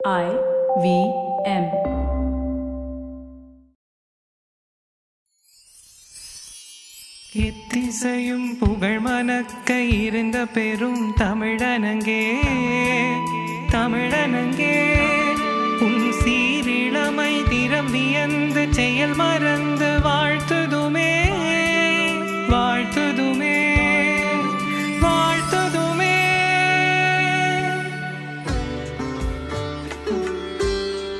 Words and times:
I 0.00 0.26
V 0.76 0.86
M. 1.44 1.64
எத்திசையும் 7.40 8.48
புகழ் 8.60 9.00
மணக்க 9.00 9.70
இருந்த 9.98 10.38
பெரும் 10.54 11.02
தமிழனங்கே 11.20 12.22
தமிழனங்கே 13.74 14.76
உன் 15.86 16.04
சீரிழமை 16.20 17.32
திறம் 17.48 17.92
வியந்து 17.92 18.64
செயல் 18.72 19.16
மறந்து 19.16 19.90
வாழ்த்துதுமே 20.06 20.77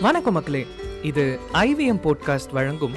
வணக்கம் 0.01 0.33
மக்களே. 0.33 0.67
இது 1.03 1.39
ஐவிஎம் 1.53 2.01
போட்காஸ்ட் 2.01 2.53
வழங்கும் 2.53 2.93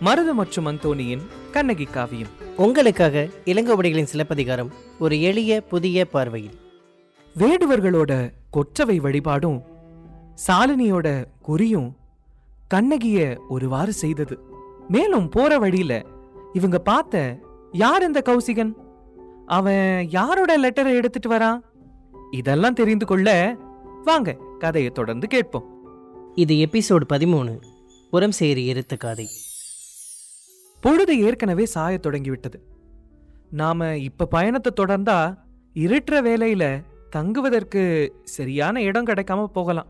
மருது 0.00 0.32
மற்றும் 0.32 0.66
அந்தோனியின் 0.66 1.20
கண்ணகி 1.50 1.84
காவியம். 1.84 2.28
உங்களுக்காக 2.56 3.28
இளங்கோவடிகளின் 3.44 4.02
சிலப்பதிகாரம் 4.02 4.72
ஒரு 4.98 5.20
எளிய 5.20 5.60
புதிய 5.60 6.04
பார்வையில். 6.04 6.58
வேடுவர்களோட 7.38 8.30
கொற்றவை 8.50 8.98
வழிபாடும் 8.98 9.62
சாலினியோட 10.46 11.24
குறியும் 11.48 11.92
கண்ணகிய 12.68 13.42
ஒருவாறு 13.48 13.92
செய்தது. 13.92 14.38
மேலும் 14.88 15.28
போற 15.28 15.58
வழியில 15.58 16.04
இவங்க 16.52 16.78
பார்த்த 16.78 17.38
யார் 17.72 18.02
இந்த 18.02 18.22
கௌசிகன்? 18.24 18.72
அவன் 19.46 20.06
யாரோட 20.10 20.58
லெட்டரை 20.58 20.94
எடுத்துட்டு 20.94 21.30
வரான் 21.30 21.60
இதெல்லாம் 22.30 22.74
தெரிந்து 22.74 23.06
கொள்ள 23.06 23.56
வாங்க 24.04 24.36
கதையை 24.58 24.90
தொடர்ந்து 24.90 25.26
கேட்போம். 25.26 25.74
இது 26.36 26.54
எபிசோடு 26.54 27.04
பதிமூணு. 27.08 27.52
புறம் 28.10 28.30
சேரி 28.30 28.72
எருத்துக்காதை 28.72 29.24
பொழுது 30.80 31.20
ஏற்கனவே 31.20 31.66
சாயத் 31.74 32.00
தொடங்கிவிட்டது. 32.00 32.58
நாம 33.50 33.96
இப்ப 33.96 34.26
பயணத்தை 34.26 34.72
தொடர்ந்தா 34.76 35.38
இருட்டுற 35.74 36.16
வேலையில 36.28 36.84
தங்குவதற்கு 37.10 37.82
சரியான 38.24 38.82
இடம் 38.82 39.06
கிடைக்காம 39.06 39.44
போகலாம் 39.44 39.86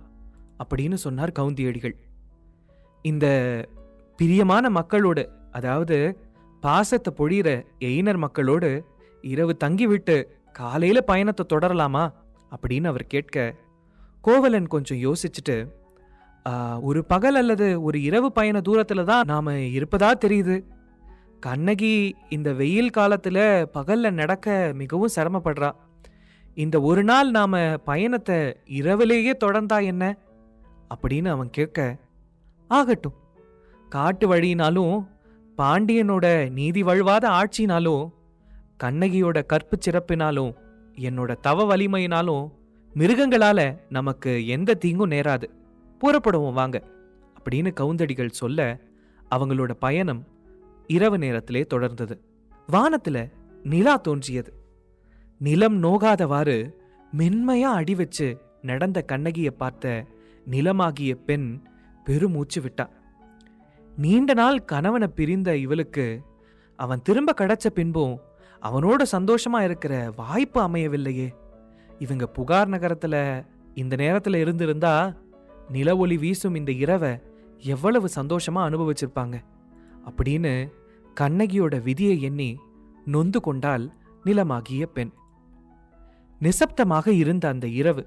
அப்படின்னு 0.64 0.94
சொன்னார் 0.94 1.32
கவுந்தியடிகள். 1.38 1.94
இந்த 3.02 3.26
பிரியமான 4.16 4.70
மக்களோடு 4.70 5.30
அதாவது 5.52 6.18
பாசத்தை 6.60 7.14
பொழியிற 7.16 7.64
எயினர் 7.78 8.16
மக்களோடு 8.16 8.84
இரவு 9.22 9.56
தங்கிவிட்டு 9.56 10.16
காலையில 10.52 11.00
பயணத்தை 11.00 11.46
தொடரலாமா 11.48 12.12
அப்படின்னு 12.56 12.86
அவர் 12.86 13.06
கேட்க 13.06 13.54
கோவலன் 14.20 14.66
கொஞ்சம் 14.66 14.98
யோசிச்சுட்டு 14.98 15.56
ஒரு 16.80 17.04
பகல் 17.04 17.34
அல்லது 17.34 17.82
ஒரு 17.82 18.02
இரவு 18.02 18.32
பயண 18.32 18.60
தூரத்துல 18.60 19.04
தான் 19.04 19.26
நாம 19.26 19.52
இருப்பதா 19.52 20.10
தெரியுது. 20.20 20.64
கண்ணகி 21.40 22.14
இந்த 22.28 22.52
வெயில் 22.52 22.96
காலத்துல 22.96 23.66
பகல்ல 23.74 24.10
நடக்க 24.10 24.72
மிகவும் 24.74 25.14
சிரமப்படுறா. 25.16 25.70
இந்த 26.54 26.80
ஒரு 26.80 27.04
நாள் 27.04 27.30
நாம 27.30 27.78
பயணத்தை 27.78 28.56
இரவிலேயே 28.64 29.32
தொடர்ந்தா 29.44 29.84
என்ன? 29.84 30.18
அப்படின்னு 30.94 31.28
அவன் 31.28 31.50
கேட்க 31.50 31.96
ஆகட்டும். 32.68 33.16
காட்டு 33.88 34.28
வழியினாலும் 34.28 35.08
பாண்டியனோட 35.58 36.50
நீதி 36.50 36.82
வழுவாத 36.82 37.24
ஆட்சினாலும் 37.28 38.04
கண்ணகியோட 38.84 39.46
கற்பு 39.46 39.78
சிறப்பினாலும் 39.78 40.52
என்னோட 40.98 41.36
தவ 41.40 41.76
வலிமையினாலும் 41.76 42.44
மிருகங்களால 42.94 43.78
நமக்கு 43.88 44.46
எந்த 44.46 44.74
தீங்கும் 44.74 45.10
நேராது. 45.10 45.46
புறப்படுவோம் 46.00 46.52
வாங்க 46.52 46.82
அப்படின்னு 47.42 47.72
கவுந்தடிகள் 47.80 48.28
சொல்ல 48.28 48.78
அவங்களோட 49.30 49.70
பயணம் 49.72 50.26
இரவு 50.86 51.18
நேரத்திலே 51.18 51.66
தொடர்ந்தது. 51.74 52.18
வானத்துல 52.72 53.32
நிலா 53.62 53.96
தோன்றியது. 53.96 54.52
நிலம் 55.38 55.82
நோகாதவாறு 55.82 56.72
மென்மையா 57.18 57.72
அடி 57.72 57.94
வச்சு 57.94 58.40
நடந்த 58.62 59.02
கண்ணகியை 59.02 59.50
பார்த்த 59.50 60.04
நிலமாகிய 60.50 61.14
பெண் 61.14 61.62
பெருமூச்சு 62.04 62.62
விட்டா. 62.62 62.88
நீண்ட 63.96 64.34
நாள் 64.34 64.64
கணவனை 64.64 65.08
பிரிந்த 65.08 65.56
இவளுக்கு 65.56 66.20
அவன் 66.76 67.02
திரும்ப 67.02 67.34
கிடைச்ச 67.40 67.66
பின்பும் 67.74 68.20
அவனோட 68.62 69.02
சந்தோஷமா 69.12 69.60
இருக்கிற 69.60 70.12
வாய்ப்பு 70.16 70.68
அமையவில்லையே. 70.68 71.28
இவங்க 71.98 72.26
புகார் 72.26 72.68
நகரத்துல 72.68 73.46
இந்த 73.74 73.96
நேரத்துல 73.96 74.34
இருந்திருந்தா 74.36 75.12
நில 75.70 75.96
ஒளி 75.96 76.16
வீசும் 76.16 76.54
இந்த 76.54 76.72
இரவை 76.72 77.18
எவ்வளவு 77.58 78.08
சந்தோஷமா 78.14 78.62
அனுபவிச்சிருப்பாங்க. 78.68 79.44
அப்படின்னு 80.10 80.72
கண்ணகியோட 81.20 81.82
விதியை 81.82 82.22
எண்ணி 82.22 82.56
நொந்து 83.04 83.40
கொண்டால் 83.40 83.92
நிலமாகிய 84.24 84.82
பெண். 84.82 85.10
நிசப்தமாக 86.40 87.08
இருந்த 87.08 87.48
அந்த 87.48 87.66
இரவு 87.66 88.06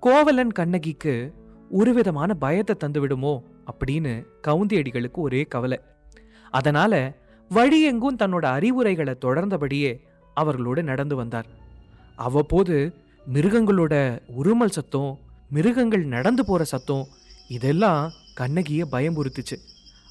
கோவலன் 0.00 0.52
கண்ணகிக்கு 0.52 1.34
ஒருவிதமான 1.70 2.34
பயத்தை 2.34 2.76
தந்துவிடுமோ 2.76 3.42
அப்படின்னு 3.72 4.26
கவுந்தியடிகளுக்கு 4.46 5.18
ஒரே 5.18 5.42
கவலை. 5.42 5.80
அதனால 6.50 7.18
வழியெங்கும் 7.50 8.16
தன்னோட 8.18 8.44
அறிவுரைகளை 8.44 9.14
தொடர்ந்தபடியே 9.20 10.00
அவர்களோடு 10.34 10.82
நடந்து 10.82 11.16
வந்தார். 11.16 11.46
அவ்வப்போது 12.16 12.94
மிருகங்களோட 13.32 14.22
உருமல் 14.42 14.76
சத்தம் 14.76 15.18
மிருகங்கள் 15.50 16.04
நடந்து 16.04 16.44
போகிற 16.44 16.64
சத்தம் 16.64 17.06
இதெல்லாம் 17.48 18.10
கண்ணகியை 18.34 18.88
பயமுறுத்துச்சு 18.92 19.56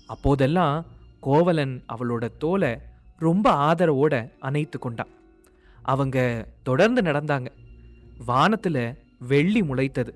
அப்போதெல்லாம் 0.08 0.86
கோவலன் 1.20 1.84
அவளோட 1.94 2.38
தோலை 2.38 2.78
ரொம்ப 3.18 3.52
ஆதரவோட 3.52 4.32
அணைத்து 4.40 4.80
கொண்டான். 4.80 5.08
அவங்க 5.82 6.48
தொடர்ந்து 6.64 7.02
நடந்தாங்க. 7.02 7.48
வானத்தில் 8.26 8.94
வெள்ளி 9.20 9.62
முளைத்தது. 9.62 10.14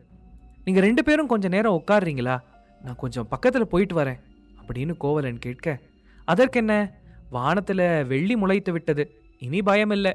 நீங்கள் 0.66 0.84
ரெண்டு 0.84 1.04
பேரும் 1.04 1.28
கொஞ்சம் 1.28 1.52
நேரம் 1.52 1.84
உட்காருறீங்களா? 1.86 2.40
நான் 2.82 2.96
கொஞ்சம் 2.98 3.28
பக்கத்தில் 3.28 3.68
போயிட்டு 3.68 3.96
வரேன் 3.96 4.20
அப்படின்னு 4.62 4.98
கோவலன் 4.98 5.40
கேட்க 5.40 5.80
அதற்கென்ன? 6.26 6.92
வானத்தில் 7.30 8.06
வெள்ளி 8.06 8.36
முளைத்து 8.36 8.72
விட்டது. 8.72 9.22
இனி 9.40 9.60
பயமில்லை. 9.60 10.14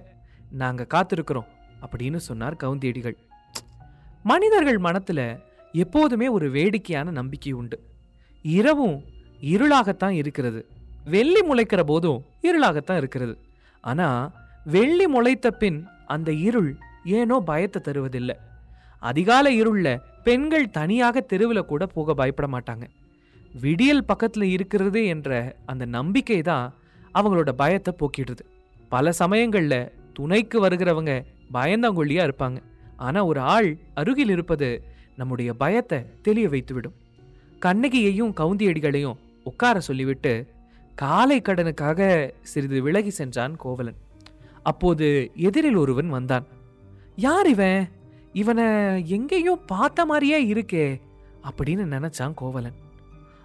நாங்கள் 0.51 0.87
காத்திருக்கிறோம் 0.95 1.47
அப்படின்னு 1.83 2.17
சொன்னார் 2.17 2.55
கவுந்தியடிகள். 2.55 3.17
மனிதர்கள் 4.31 4.79
மனத்தில் 4.87 5.27
எப்போதுமே 5.83 6.27
ஒரு 6.37 6.47
வேடிக்கையான 6.57 7.09
நம்பிக்கை 7.19 7.53
உண்டு. 7.53 7.77
இரவும் 8.45 8.97
இருளாகத்தான் 9.53 10.15
இருக்கிறது. 10.21 10.61
வெள்ளி 11.13 11.41
முளைக்கிற 11.49 11.81
போதும் 11.91 12.21
இருளாகத்தான் 12.49 13.01
இருக்கிறது. 13.03 13.35
ஆனால் 13.85 14.23
வெள்ளி 14.75 15.07
முளைத்த 15.15 15.49
பின் 15.61 15.79
அந்த 16.15 16.31
இருள் 16.49 16.71
ஏனோ 17.19 17.37
பயத்தை 17.51 17.81
தருவதில்லை. 17.83 18.37
அதிகால 19.03 19.47
இருளில் 19.61 20.01
பெண்கள் 20.27 20.67
தனியாக 20.79 21.21
தெருவில் 21.33 21.69
கூட 21.71 21.83
போக 21.87 22.15
பயப்பட 22.21 22.47
மாட்டாங்க. 22.55 22.87
விடியல் 23.63 24.09
பக்கத்தில் 24.11 24.49
இருக்கிறது 24.57 25.01
என்ற 25.15 25.31
அந்த 25.73 25.85
நம்பிக்கை 25.99 26.41
தான் 26.51 26.67
அவங்களோட 27.19 27.53
பயத்தை 27.63 27.93
போக்கிடுது. 28.01 28.45
பல 28.95 29.13
சமயங்களில் 29.23 29.93
துணைக்கு 30.17 30.59
வருகிறவங்க 30.65 31.13
பயந்தாங்கொல்லியா 31.57 32.25
இருப்பாங்க. 32.29 32.59
ஆனா 32.99 33.25
ஒரு 33.25 33.41
ஆள் 33.41 33.69
அருகில் 33.95 34.29
இருப்பது 34.29 34.69
நம்முடைய 35.17 35.55
பயத்தை 35.55 35.99
தெளிய 36.23 36.49
வைத்துவிடும். 36.49 36.97
கண்ணகியையும் 37.59 38.35
கவுந்தியடிகளையும் 38.37 39.19
உட்கார 39.45 39.81
சொல்லிவிட்டு 39.81 40.33
காலை 40.95 41.41
கடனுக்காக 41.41 42.31
சிறிது 42.43 42.83
விலகி 42.83 43.11
சென்றான் 43.11 43.57
கோவலன். 43.57 43.99
அப்போது 44.63 45.31
எதிரில் 45.35 45.77
ஒருவன் 45.77 46.09
வந்தான். 46.09 46.47
யார் 47.17 47.49
இவன்? 47.49 47.89
இவனை 48.33 48.67
எங்கேயோ 49.09 49.59
பார்த்த 49.67 50.07
மாதிரியே 50.07 50.39
இருக்கே 50.53 50.87
அப்படின்னு 51.51 51.85
நினைச்சான் 51.95 52.35
கோவலன். 52.35 52.77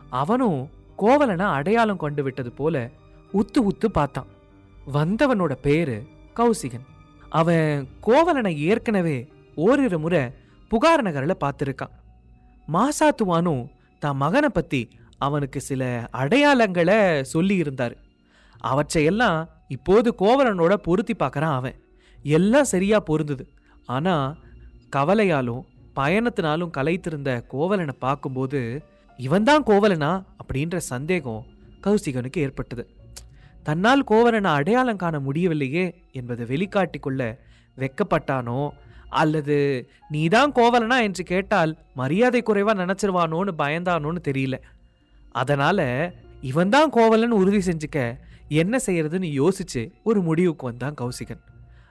அவனும் 0.09 0.69
கோவலனை 0.97 1.45
அடையாளம் 1.45 1.97
கொண்டு 1.97 2.23
விட்டது 2.23 2.51
போல 2.51 2.89
உத்து 3.33 3.59
உத்து 3.69 3.87
பார்த்தான். 3.91 4.29
வந்தவனோட 4.93 5.53
பேரு 5.61 5.97
கௌசிகன். 6.35 6.87
அவன் 7.29 7.87
கோவலனை 8.01 8.51
ஏற்கனவே 8.59 9.17
ஓரிரு 9.55 9.97
முறை 9.99 10.21
புகார் 10.69 11.01
நகரில் 11.01 11.41
பார்த்துருக்கான். 11.43 11.93
மாசாத்துவானும் 12.67 13.63
தான் 13.99 14.17
மகனை 14.17 14.49
பற்றி 14.49 14.81
அவனுக்கு 15.17 15.59
சில 15.61 16.09
அடையாளங்களை 16.11 16.97
சொல்லியிருந்தார். 17.33 17.95
அவற்றையெல்லாம் 18.61 19.49
இப்போது 19.67 20.15
கோவலனோட 20.19 20.73
பொருத்தி 20.73 21.13
பார்க்கறான் 21.13 21.55
அவன். 21.55 21.77
எல்லாம் 22.23 22.63
சரியா 22.63 22.99
பொருந்தது. 22.99 23.45
ஆனால் 23.85 24.35
கவலையாலும் 24.89 25.65
பயணத்தினாலும் 25.95 26.75
கலைத்திருந்த 26.77 27.45
கோவலனை 27.47 27.95
பார்க்கும்போது 27.99 28.83
இவன்தான் 29.19 29.63
கோவலனா? 29.63 30.11
அப்படின்ற 30.41 30.77
சந்தேகம் 30.77 31.41
கௌசிகனுக்கு 31.83 32.37
ஏற்பட்டது. 32.37 32.83
தன்னால் 33.63 34.03
கோவலனை 34.03 34.51
அடையாளம் 34.51 34.97
காண 34.97 35.19
முடியவில்லையே 35.19 35.85
என்பதை 36.11 36.45
வெளிக்காட்டிக் 36.45 37.01
கொள்ள 37.01 37.21
வெக்கப்பட்டானோ 37.77 38.69
அல்லது 39.13 39.89
நீதான் 40.09 40.51
கோவலனா? 40.51 41.01
என்று 41.01 41.23
கேட்டால் 41.23 41.77
மரியாதை 41.95 42.41
குறைவாக 42.41 42.85
நினச்சிருவானோன்னு 42.85 43.49
பயந்தானோன்னு 43.57 44.17
தெரியல. 44.27 44.61
அதனால 45.31 46.11
இவன்தான் 46.41 46.89
கோவலன் 46.89 47.31
உறுதி 47.31 47.57
செஞ்சுக்க 47.57 48.17
என்ன 48.47 48.79
செய்யறதுன்னு 48.85 49.47
யோசிச்சு 49.47 49.91
ஒரு 50.03 50.21
முடிவுக்கு 50.21 50.65
வந்தான் 50.65 50.93
கௌசிகன். 51.01 51.39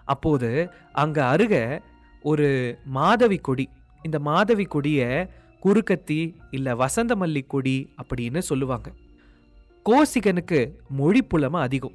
அப்போது 0.04 0.70
அங்கே 0.92 1.20
அருக 1.20 1.82
ஒரு 2.22 2.78
மாதவி 2.84 3.36
கொடி. 3.36 3.69
இந்த 4.02 4.19
மாதவி 4.19 4.64
கொடியை 4.64 5.26
குறுக்கத்தி 5.64 6.34
இல்லை 6.50 6.74
வசந்த 6.74 7.14
மல்லி 7.14 7.46
கொடி 7.46 7.94
அப்படின்னு 8.02 8.38
சொல்லுவாங்க. 8.38 8.92
கோசிகனுக்கு 9.90 10.70
மொழி 10.88 11.22
புலமை 11.22 11.60
அதிகம். 11.60 11.94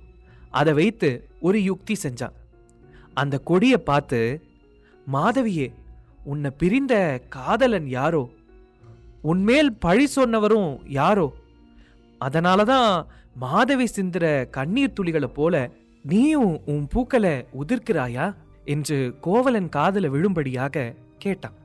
அதை 0.50 0.74
வைத்து 0.74 1.28
ஒரு 1.42 1.64
யுக்தி 1.64 1.96
செஞ்சான். 2.04 2.36
அந்த 3.14 3.38
கொடியை 3.38 3.78
பார்த்து 3.78 4.47
மாதவியே 5.08 5.74
உன்னை 6.24 6.52
பிரிந்த 6.52 7.22
காதலன் 7.30 7.88
யாரோ? 7.88 8.30
உன்மேல் 9.22 9.74
பழி 9.74 10.08
சொன்னவரும் 10.16 10.80
யாரோ? 10.86 11.34
அதனால 12.18 12.64
தான் 12.64 13.06
மாதவி 13.36 13.88
சிந்துற 13.96 14.50
கண்ணீர் 14.50 14.94
துளிகளை 15.00 15.26
போல 15.26 15.72
நீயும் 16.04 16.62
உன் 16.66 16.88
பூக்களை 16.88 17.46
உதிர்க்கிறாயா? 17.60 18.36
என்று 18.66 19.18
கோவலன் 19.22 19.70
காதல 19.70 20.08
விழும்படியாக 20.08 20.96
கேட்டான். 21.18 21.58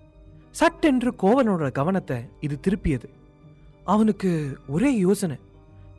சட்டென்று 0.50 1.14
கோவலனோட 1.22 1.72
கவனத்தை 1.72 2.16
இது 2.40 2.60
திருப்பியது. 2.68 3.08
அவனுக்கு 3.84 4.58
ஒரே 4.68 4.96
யோசனை. 4.96 5.36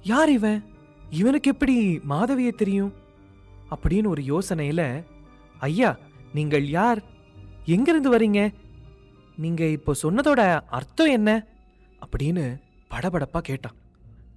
யார் 0.04 0.32
இவன்? 0.32 0.64
இவனுக்கு 1.10 1.52
எப்படி 1.52 2.00
மாதவியை 2.04 2.52
தெரியும்? 2.52 2.94
அப்படின்னு 3.76 4.08
ஒரு 4.08 4.22
யோசனையில 4.22 5.04
ஐயா 5.60 5.98
நீங்கள் 6.34 6.68
யார்? 6.68 7.12
எங்கிருந்து 7.66 8.18
வரீங்க? 8.18 8.54
நீங்க 9.38 9.66
இப்போ 9.66 9.94
சொன்னதோட 10.02 10.62
அர்த்தம் 10.68 11.08
என்ன? 11.08 11.46
அப்படின்னு 12.06 12.60
படபடப்பா 12.90 13.38
கேட்டான். 13.38 13.76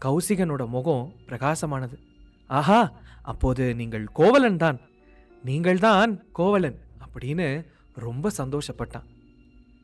கௌசிகனோட 0.05 0.69
முகம் 0.69 1.13
பிரகாசமானது. 1.29 1.99
ஆஹா 2.47 2.93
அப்போது 3.23 3.75
நீங்கள் 3.75 4.05
கோவலன் 4.13 4.57
தான். 4.57 4.81
நீங்கள் 5.45 5.79
தான் 5.79 6.23
கோவலன் 6.33 6.79
அப்படின்னு 7.05 7.67
ரொம்ப 7.95 8.31
சந்தோஷப்பட்டான். 8.37 9.07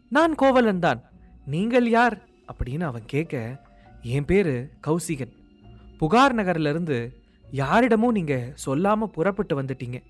நான் 0.09 0.35
கோவலன் 0.35 0.79
தான். 0.79 1.03
நீங்கள் 1.45 1.89
யார்? 1.89 2.27
அப்படின்னு 2.53 2.81
அவன் 2.81 3.03
கேட்க 3.07 3.65
என் 4.03 4.25
பேரு 4.25 4.71
கௌசிகன். 4.87 5.33
புகார் 5.99 6.35
நகர்லேருந்து 6.35 7.17
யாரிடமும் 7.51 8.13
நீங்கள் 8.13 8.53
சொல்லாமல் 8.55 9.11
புறப்பட்டு 9.11 9.63
வந்துட்டீங்க. 9.63 10.03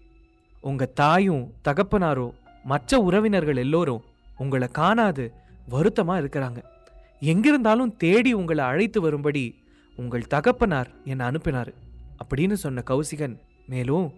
உங்கள் 0.60 0.92
தாயும் 0.92 1.54
தகப்பனாரோ 1.64 2.30
மற்ற 2.64 2.98
உறவினர்கள் 2.98 3.56
எல்லோரும் 3.56 4.04
உங்களை 4.38 4.68
காணாது 4.68 5.32
வருத்தமாக 5.68 6.20
இருக்கிறாங்க. 6.20 6.62
எங்கிருந்தாலும் 7.20 7.96
தேடி 7.96 8.32
உங்களை 8.32 8.64
அழைத்து 8.64 9.00
வரும்படி 9.00 9.62
உங்கள் 9.96 10.26
தகப்பனார் 10.26 10.90
என்னை 11.04 11.26
அனுப்பினார் 11.26 11.72
அப்படின்னு 12.22 12.52
சொன்ன 12.52 12.82
கௌசிகன் 12.86 13.36
மேலும் 13.66 14.12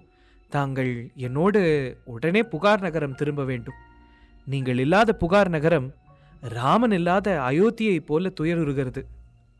தாங்கள் 0.48 1.10
என்னோடு 1.14 1.60
உடனே 2.04 2.42
புகார் 2.42 2.80
நகரம் 2.80 3.14
திரும்ப 3.14 3.44
வேண்டும். 3.44 3.74
நீங்கள் 4.46 4.78
இல்லாத 4.78 5.12
புகார் 5.12 5.48
நகரம் 5.48 5.94
ராமன் 6.40 6.90
இல்லாத 6.90 7.40
அயோத்தியைப் 7.50 8.06
போல 8.06 8.32
துயருகிறது. 8.40 9.02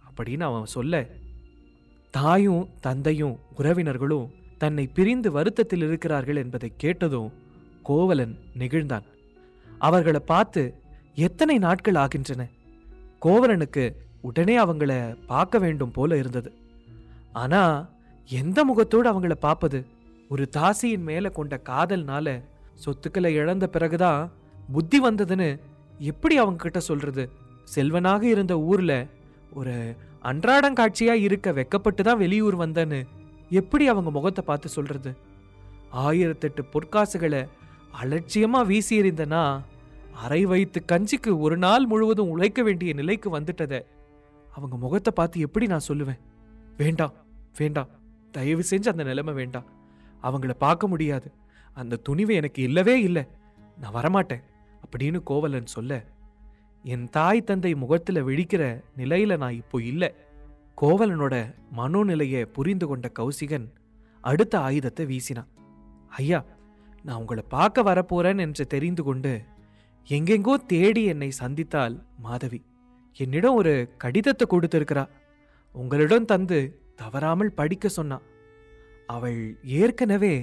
அப்படின்னு 0.09 0.43
அவன் 0.43 0.65
சொல்ல 0.65 1.07
தாயும் 2.11 2.69
தந்தையும் 2.81 3.39
உறவினர்களும் 3.59 4.27
தன்னை 4.59 4.87
பிரிந்து 4.87 5.33
வருத்தத்தில் 5.33 5.83
இருக்கிறார்கள் 5.83 6.37
என்பதை 6.37 6.73
கேட்டதும் 6.77 7.33
கோவலன் 7.85 8.35
நெகிழ்ந்தான். 8.59 9.07
அவர்களை 9.79 10.21
பார்த்து 10.21 10.63
எத்தனை 11.15 11.59
நாட்கள் 11.59 11.95
ஆகின்றன? 11.95 12.43
கோவலனுக்கு 13.23 13.85
உடனே 14.21 14.55
அவங்கள 14.59 14.93
பார்க்க 15.27 15.59
வேண்டும் 15.59 15.91
போல 15.91 16.17
இருந்தது. 16.17 16.51
ஆனா 17.33 17.63
எந்த 18.31 18.65
முகத்தோடு 18.65 19.09
அவங்கள 19.13 19.35
பார்ப்பது? 19.35 19.87
ஒரு 20.29 20.49
தாசியின் 20.57 21.03
மேல 21.03 21.29
கொண்ட 21.29 21.61
காதல்னால 21.65 22.43
சொத்துக்களை 22.75 23.33
இழந்த 23.35 23.67
பிறகுதான் 23.67 24.33
புத்தி 24.73 25.01
வந்ததுன்னு 25.01 25.61
எப்படி 25.99 26.37
அவங்க 26.37 26.63
கிட்ட 26.63 26.81
சொல்றது? 26.81 27.25
செல்வனாக 27.65 28.23
இருந்த 28.23 28.55
ஊர்ல 28.61 29.07
ஒரு 29.53 29.75
அன்றாடங்காட்சியா 30.23 31.15
இருக்க 31.27 31.53
வெக்கப்பட்டு 31.53 32.03
தான் 32.03 32.19
வெளியூர் 32.19 32.57
வந்தேன்னு 32.59 33.01
எப்படி 33.51 33.89
அவங்க 33.89 34.11
முகத்தை 34.11 34.45
பார்த்து 34.47 34.69
சொல்றது? 34.69 35.11
ஆயிரத்தெட்டு 35.97 36.63
பொற்காசுகளை 36.73 37.43
அலட்சியமாக 38.01 38.69
வீசி 38.71 38.95
எறிந்தனா 39.01 39.43
அரை 40.23 40.43
வைத்து 40.47 40.79
கஞ்சிக்கு 40.93 41.31
ஒரு 41.39 41.57
நாள் 41.57 41.87
முழுவதும் 41.87 42.33
உழைக்க 42.35 42.63
வேண்டிய 42.63 42.91
நிலைக்கு 42.93 43.29
வந்துட்டத 43.39 43.75
அவங்க 44.53 44.77
முகத்தை 44.77 45.13
பார்த்து 45.15 45.41
எப்படி 45.41 45.67
நான் 45.67 45.89
சொல்லுவேன்? 45.89 46.21
வேண்டாம் 46.77 47.15
வேண்டாம். 47.59 47.91
தயவு 48.33 48.63
செஞ்சு 48.71 48.89
அந்த 48.93 49.05
நிலைமை 49.05 49.35
வேண்டாம். 49.35 49.67
அவங்கள 50.23 50.53
பார்க்க 50.59 50.87
முடியாது. 50.87 51.29
அந்த 51.75 51.97
துணிவு 51.97 52.33
எனக்கு 52.35 52.61
இல்லவே 52.63 52.95
இல்லை. 53.01 53.25
நான் 53.81 53.97
வரமாட்டேன் 53.99 54.45
அப்படின்னு 54.85 55.19
கோவலன் 55.23 55.75
சொல்ல 55.77 55.93
என் 56.85 57.07
தாய் 57.11 57.47
தந்தை 57.49 57.73
முகத்தில் 57.75 58.27
விழிக்கிற 58.27 58.63
நிலையில 58.97 59.37
நான் 59.37 59.59
இப்போ 59.61 59.77
இல்லை. 59.83 60.11
கோவலனோட 60.83 61.35
மனோநிலையை 61.77 62.43
புரிந்து 62.57 62.87
கொண்ட 62.87 63.07
கௌசிகன் 63.19 63.67
அடுத்த 64.25 64.55
ஆயுதத்தை 64.61 65.05
வீசினான். 65.07 65.51
ஐயா 66.17 66.39
நான் 67.07 67.19
உங்களை 67.19 67.45
பார்க்க 67.49 67.83
வரப்போறேன் 67.83 68.39
என்று 68.39 68.67
தெரிந்து 68.67 69.03
கொண்டு 69.03 69.33
எங்கெங்கோ 70.09 70.55
தேடி 70.67 71.05
என்னை 71.05 71.31
சந்தித்தால் 71.31 71.95
மாதவி. 72.19 72.61
என்னிடம் 73.17 73.55
ஒரு 73.55 73.95
கடிதத்தை 73.97 74.45
கொடுத்திருக்கிறா. 74.51 75.09
உங்களிடம் 75.73 76.25
தந்து 76.25 76.59
தவறாமல் 76.97 77.53
படிக்க 77.53 77.89
சொன்னா. 77.89 78.21
அவள் 79.07 79.39
ஏற்கனவே 79.63 80.35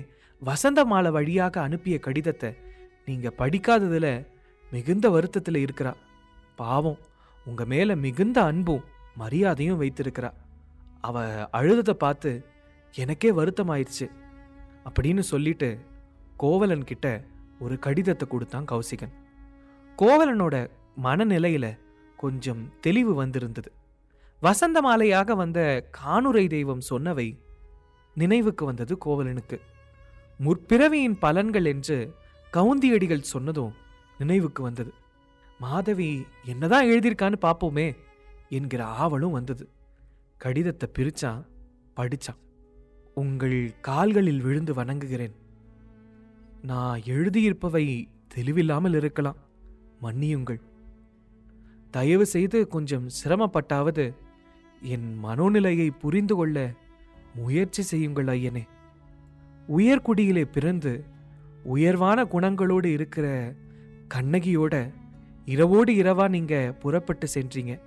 வசந்த 0.42 0.86
மாலை 0.86 1.12
வழியாக 1.12 1.62
அனுப்பிய 1.62 2.00
கடிதத்தை 2.00 2.52
நீங்க 3.06 3.34
படிக்காததுல 3.38 4.08
மிகுந்த 4.72 5.10
வருத்தத்தில் 5.10 5.66
இருக்கிறா. 5.66 5.94
பாவம் 6.56 7.00
உங்க 7.46 7.66
மேல 7.66 7.96
மிகுந்த 7.96 8.44
அன்பும் 8.44 8.84
மரியாதையும் 9.18 9.82
வைத்திருக்கிறா. 9.82 10.32
அவ 11.02 11.26
அழுததை 11.54 11.94
பார்த்து 11.94 12.32
எனக்கே 12.96 13.32
வருத்தமாயிருச்சு. 13.32 14.08
அப்படின்னு 14.86 15.20
சொல்லிட்டு 15.20 15.70
கோவலன் 16.44 16.84
கிட்ட 16.84 17.08
ஒரு 17.60 17.80
கடிதத்தை 17.80 18.28
கொடுத்தான் 18.28 18.66
கௌசிகன். 18.72 19.14
கோவலனோட 19.98 20.70
மனநிலையில 21.04 21.80
கொஞ்சம் 22.18 22.80
தெளிவு 22.80 23.14
வந்திருந்தது. 23.14 23.72
வசந்த 24.40 24.82
மாலையாக 24.82 25.36
வந்த 25.36 25.90
காணுரை 25.98 26.48
தெய்வம் 26.48 26.82
சொன்னவை 26.90 27.40
நினைவுக்கு 28.16 28.66
வந்தது 28.66 28.98
கோவலனுக்கு. 29.06 29.58
முற்பிறவியின் 30.40 31.18
பலன்கள் 31.22 31.66
என்று 31.66 32.16
கவுந்தியடிகள் 32.54 33.30
சொன்னதும் 33.34 33.74
நினைவுக்கு 34.18 34.64
வந்தது. 34.64 34.94
மாதவி 35.60 36.26
என்னதான் 36.46 36.86
எழுதியிருக்கான்னு 36.86 37.40
பார்ப்போமே 37.42 37.88
என்கிற 38.50 38.84
ஆவலும் 39.02 39.32
வந்தது. 39.32 39.70
கடிதத்தை 40.38 40.90
பிரிச்சான் 41.00 41.44
படிச்சான். 41.96 42.42
உங்கள் 43.14 43.60
கால்களில் 43.82 44.42
விழுந்து 44.42 44.74
வணங்குகிறேன். 44.74 45.36
நான் 46.62 47.02
எழுதியிருப்பவை 47.06 48.06
தெளிவில்லாமல் 48.36 48.96
இருக்கலாம். 48.96 49.36
மன்னியுங்கள். 50.02 50.62
தயவு 51.92 52.26
செய்து 52.26 52.68
கொஞ்சம் 52.68 53.08
சிரமப்பட்டாவது 53.24 54.14
என் 54.82 55.20
மனோநிலையை 55.24 55.90
புரிந்து 56.00 56.36
கொள்ள 56.36 56.74
முயற்சி 57.36 57.82
செய்யுங்கள் 57.82 58.26
ஐயனே. 58.26 58.68
உயர்குடியிலே 59.78 60.44
பிறந்து 60.44 61.04
உயர்வான 61.64 62.24
குணங்களோடு 62.24 62.86
இருக்கிற 62.86 63.54
கண்ணகியோட 64.14 64.94
இரவோடு 65.46 65.94
இரவா 65.94 66.30
நீங்க 66.30 66.76
புறப்பட்டு 66.80 67.28
சென்றீங்க. 67.34 67.80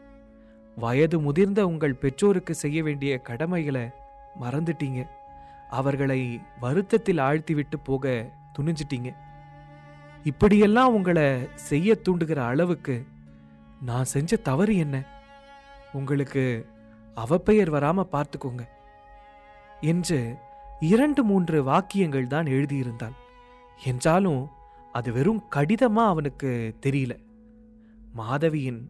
வயது 0.76 1.20
முதிர்ந்த 1.20 1.66
உங்கள் 1.66 1.94
பெற்றோருக்கு 1.94 2.54
செய்ய 2.54 2.82
வேண்டிய 2.82 3.18
கடமைகளை 3.18 3.88
மறந்துட்டீங்க. 4.40 5.06
அவர்களை 5.80 6.20
வருத்தத்தில் 6.60 7.18
ஆழ்த்திவிட்டு 7.18 7.76
போக 7.82 8.04
துணிஞ்சிட்டீங்க. 8.56 9.10
இப்படியெல்லாம் 10.24 10.94
உங்களை 10.94 11.26
செய்ய 11.68 11.96
தூண்டுகிற 12.04 12.40
அளவுக்கு 12.50 12.96
நான் 13.80 14.10
செஞ்ச 14.14 14.36
தவறு 14.48 14.74
என்ன? 14.76 14.96
உங்களுக்கு 15.92 16.44
அவப்பெயர் 17.16 17.74
வராம 17.76 18.04
பார்த்துக்கோங்க 18.12 18.62
என்று 19.80 20.18
இரண்டு 20.92 21.22
மூன்று 21.24 21.58
வாக்கியங்கள் 21.64 22.26
தான் 22.26 22.48
எழுதியிருந்தாள். 22.56 23.16
என்றாலும் 23.84 24.42
அது 24.92 25.08
வெறும் 25.12 25.42
கடிதமா 25.54 26.02
அவனுக்கு 26.12 26.50
தெரியல. 26.86 27.14
மாதவியின் 28.12 28.82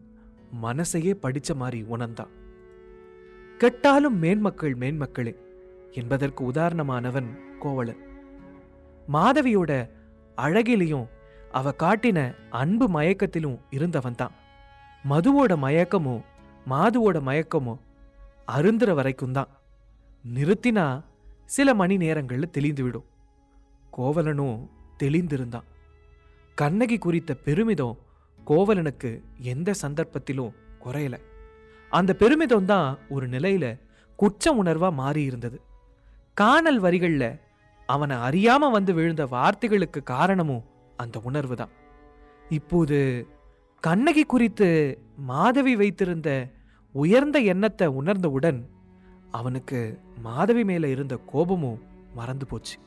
மனசையே 0.63 1.13
படிச்ச 1.23 1.49
மாதிரி 1.55 1.79
உணர்ந்தான். 1.87 2.33
கெட்டாலும் 3.57 4.17
மேன்மக்கள் 4.19 4.75
மேன்மக்களே 4.77 5.33
என்பதற்கு 5.91 6.51
உதாரணமானவன் 6.51 7.29
கோவலன். 7.59 8.01
மாதவியோட 9.07 9.89
அழகிலையும் 10.37 11.07
அவ 11.51 11.73
காட்டின 11.83 12.35
அன்பு 12.49 12.99
மயக்கத்திலும் 12.99 13.57
இருந்தவன் 13.69 14.15
தான் 14.15 14.33
மதுவோட 15.09 15.53
மயக்கமோ 15.55 16.21
மாதுவோட 16.69 17.17
மயக்கமோ 17.21 17.77
அருந்துற 18.47 18.93
வரைக்கும் 18.93 19.31
தான் 19.31 19.47
நிறுத்தினா 20.23 21.03
சில 21.45 21.73
மணி 21.73 21.97
நேரங்கள்ல 21.97 22.49
தெளிந்து 22.49 22.83
விடும். 22.83 23.05
கோவலனும் 23.97 24.69
தெளிந்திருந்தான். 25.03 25.67
கண்ணகி 26.55 26.97
குறித்த 26.97 27.33
பெருமிதம் 27.33 27.97
கோவலனுக்கு 28.47 29.21
எந்த 29.39 29.73
சந்தர்ப்பத்திலும் 29.81 30.55
குறையல. 30.85 31.15
அந்த 31.89 32.13
பெருமிதம் 32.13 32.65
தான் 32.65 32.99
ஒரு 33.09 33.27
நிலையில 33.27 33.79
குற்ற 34.15 34.63
உணர்வா 34.63 34.93
மாறி 34.93 35.23
இருந்தது 35.23 35.61
காணல் 36.37 36.79
வரிகளில் 36.79 37.39
அவனை 37.85 38.15
அறியாம 38.17 38.71
வந்து 38.71 38.93
விழுந்த 38.93 39.25
வார்த்தைகளுக்கு 39.25 40.03
காரணமும் 40.03 40.63
அந்த 40.97 41.19
உணர்வு 41.23 41.55
தான் 41.55 41.69
இப்போது 42.49 43.27
கண்ணகி 43.79 44.23
குறித்து 44.23 44.67
மாதவி 45.15 45.75
வைத்திருந்த 45.75 46.49
உயர்ந்த 46.91 47.39
எண்ணத்தை 47.39 47.87
உணர்ந்தவுடன் 47.87 48.69
அவனுக்கு 49.31 49.99
மாதவி 50.21 50.63
மேலே 50.63 50.89
இருந்த 50.89 51.17
கோபமும் 51.25 51.79
மறந்து 52.15 52.45
போச்சு. 52.47 52.77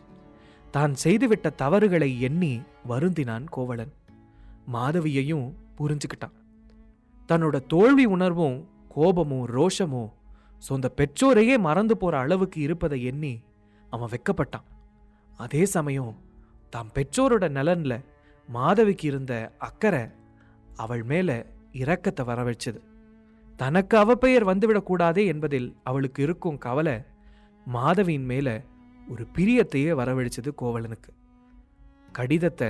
தான் 0.70 0.94
செய்துவிட்ட 1.04 1.54
தவறுகளை 1.54 2.20
எண்ணி 2.20 2.62
வருந்தினான் 2.88 3.44
கோவலன். 3.50 3.92
மாதவியையும் 4.72 5.54
புரிஞ்சுக்கிட்டான். 5.78 6.36
தன்னோட 7.28 7.66
தோல்வி 7.66 8.04
உணர்வும் 8.04 8.68
கோபமும் 8.88 9.46
ரோஷமும் 9.48 10.10
சொந்த 10.58 10.86
பெற்றோரையே 10.96 11.56
மறந்து 11.58 11.96
போற 11.96 12.18
அளவுக்கு 12.18 12.60
இருப்பதை 12.60 12.98
எண்ணி 13.04 13.32
அவன் 13.92 14.12
வெக்கப்பட்டான். 14.14 14.66
அதே 15.36 15.62
சமயம் 15.66 16.14
தாம் 16.70 16.90
பெற்றோரோட 16.94 17.44
நலன்ல 17.58 17.94
மாதவிக்கு 18.48 19.06
இருந்த 19.06 19.32
அக்கறை 19.58 20.02
அவள் 20.76 21.02
மேல 21.02 21.28
இரக்கத்தை 21.72 22.22
வரவழைச்சது. 22.30 22.80
தனக்கு 23.56 23.94
அவப்பெயர் 23.98 24.48
வந்துவிடக்கூடாதே 24.50 25.22
என்பதில் 25.26 25.68
அவளுக்கு 25.82 26.22
இருக்கும் 26.22 26.58
கவலை 26.58 26.96
மாதவியின் 27.66 28.24
மேல 28.24 28.48
ஒரு 29.08 29.24
பிரியத்தையே 29.36 29.92
வரவழைச்சது 30.00 30.50
கோவலனுக்கு. 30.62 31.10
கடிதத்தை 32.12 32.68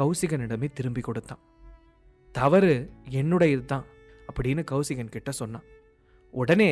கௌசிகனிடமே 0.00 0.68
திரும்பி 0.72 1.00
கொடுத்தான். 1.00 1.42
தவறு 2.34 2.74
என்னுடையது 3.10 3.64
தான் 3.64 3.86
அப்படின்னு 4.28 4.62
கௌசிகன் 4.70 5.14
கிட்ட 5.14 5.30
சொன்னான். 5.30 5.66
உடனே 6.34 6.70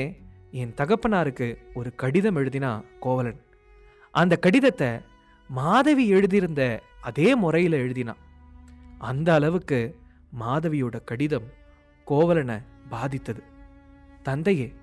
என் 0.51 0.75
தகப்பனாருக்கு 0.77 1.59
ஒரு 1.75 1.95
கடிதம் 1.95 2.37
எழுதினா 2.37 2.85
கோவலன். 3.01 3.41
அந்த 4.11 4.37
கடிதத்தை 4.37 4.89
மாதவி 5.49 6.09
எழுதியிருந்த 6.09 6.83
அதே 7.01 7.35
முறையில் 7.35 7.73
எழுதினான் 7.73 8.23
அந்த 8.99 9.35
அளவுக்கு 9.35 9.97
மாதவியோட 10.41 11.05
கடிதம் 11.05 11.45
கோவலனை 12.05 12.57
பாதித்தது. 12.89 13.43
தந்தையே 14.23 14.75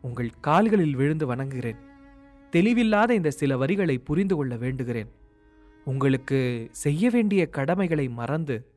உங்கள் 0.00 0.30
கால்களில் 0.40 0.96
விழுந்து 0.96 1.34
வணங்குகிறேன். 1.34 1.76
தெளிவில்லாத 2.52 3.10
இந்த 3.10 3.30
சில 3.30 3.56
வரிகளை 3.56 3.98
புரிந்து 3.98 4.36
கொள்ள 4.36 4.56
வேண்டுகிறேன். 4.56 5.08
உங்களுக்கு 5.84 6.68
செய்ய 6.70 7.10
வேண்டிய 7.10 7.46
கடமைகளை 7.46 8.08
மறந்து 8.08 8.72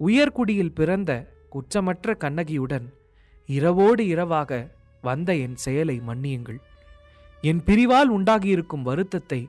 உயர்குடியில் 0.00 0.74
பிறந்த 0.74 1.32
குற்றமற்ற 1.50 2.16
கண்ணகியுடன் 2.16 2.92
இரவோடு 3.46 4.06
இரவாக 4.06 4.74
வந்த 5.08 5.30
என் 5.44 5.56
செயலை 5.64 5.96
மன்னியுங்கள். 6.08 6.60
என் 7.42 7.60
பிரிவால் 7.66 8.10
உண்டாகியிருக்கும் 8.16 8.86
வருத்தத்தை 8.88 9.40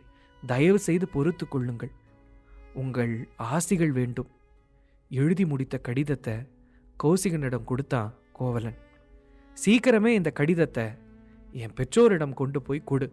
தயவு 0.44 0.80
செய்து 0.88 1.06
பொறுத்து 1.14 1.46
கொள்ளுங்கள். 1.48 1.94
உங்கள் 2.82 3.14
ஆசிகள் 3.54 3.94
வேண்டும். 4.00 4.30
எழுதி 5.12 5.46
முடித்த 5.52 5.76
கடிதத்தை 5.88 6.36
கௌசிகனிடம் 7.04 7.70
கொடுத்தான் 7.70 8.10
கோவலன். 8.38 8.78
சீக்கிரமே 9.58 10.12
இந்த 10.18 10.30
கடிதத்தை 10.40 10.86
என் 11.64 11.76
பெற்றோரிடம் 11.78 12.38
கொண்டு 12.40 12.60
போய் 12.68 12.88
கொடு. 12.90 13.08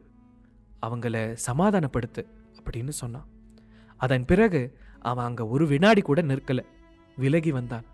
அவங்கள 0.86 1.16
சமாதானப்படுத்து 1.46 2.22
அப்படின்னு 2.58 2.94
சொன்னான். 3.02 3.28
அதன் 4.04 4.26
பிறகு 4.30 4.62
அவன் 5.10 5.26
அங்கே 5.28 5.44
ஒரு 5.54 5.64
வினாடி 5.72 6.02
கூட 6.08 6.20
நிற்கலை. 6.30 6.64
விலகி 7.18 7.52
வந்தான். 7.56 7.86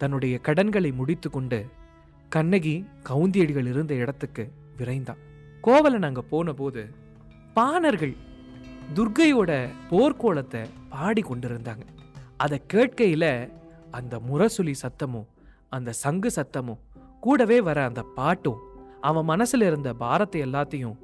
தன்னுடைய 0.00 0.34
கடன்களை 0.46 0.90
முடித்து 0.98 1.28
கொண்டு 1.30 1.58
கண்ணகி 2.28 2.84
கவுந்தியடிகள் 3.08 3.66
இருந்த 3.66 3.94
இடத்துக்கு 3.94 4.44
விரைந்தான். 4.78 5.20
கோவலன் 5.60 6.02
அங்க 6.02 6.22
போன 6.22 6.52
போது 6.52 6.82
பாணர்கள் 7.54 8.14
துர்க்கையோட 8.94 9.68
போர்க்கோலத்தை 9.90 10.62
பாடி 10.88 11.22
கொண்டிருந்தாங்க. 11.22 11.86
அதை 12.36 12.62
கேட்கையில 12.74 13.24
அந்த 13.90 14.18
முரசொலி 14.18 14.74
சத்தமும் 14.82 15.28
அந்த 15.68 15.92
சங்கு 15.92 16.30
சத்தமும் 16.36 16.82
கூடவே 17.20 17.60
வர 17.60 17.84
அந்த 17.84 18.02
பாட்டும் 18.02 18.60
அவன் 19.00 19.28
மனசுல 19.28 19.66
இருந்த 19.66 19.92
பாரத்தை 19.94 20.40
எல்லாத்தையும் 20.42 20.98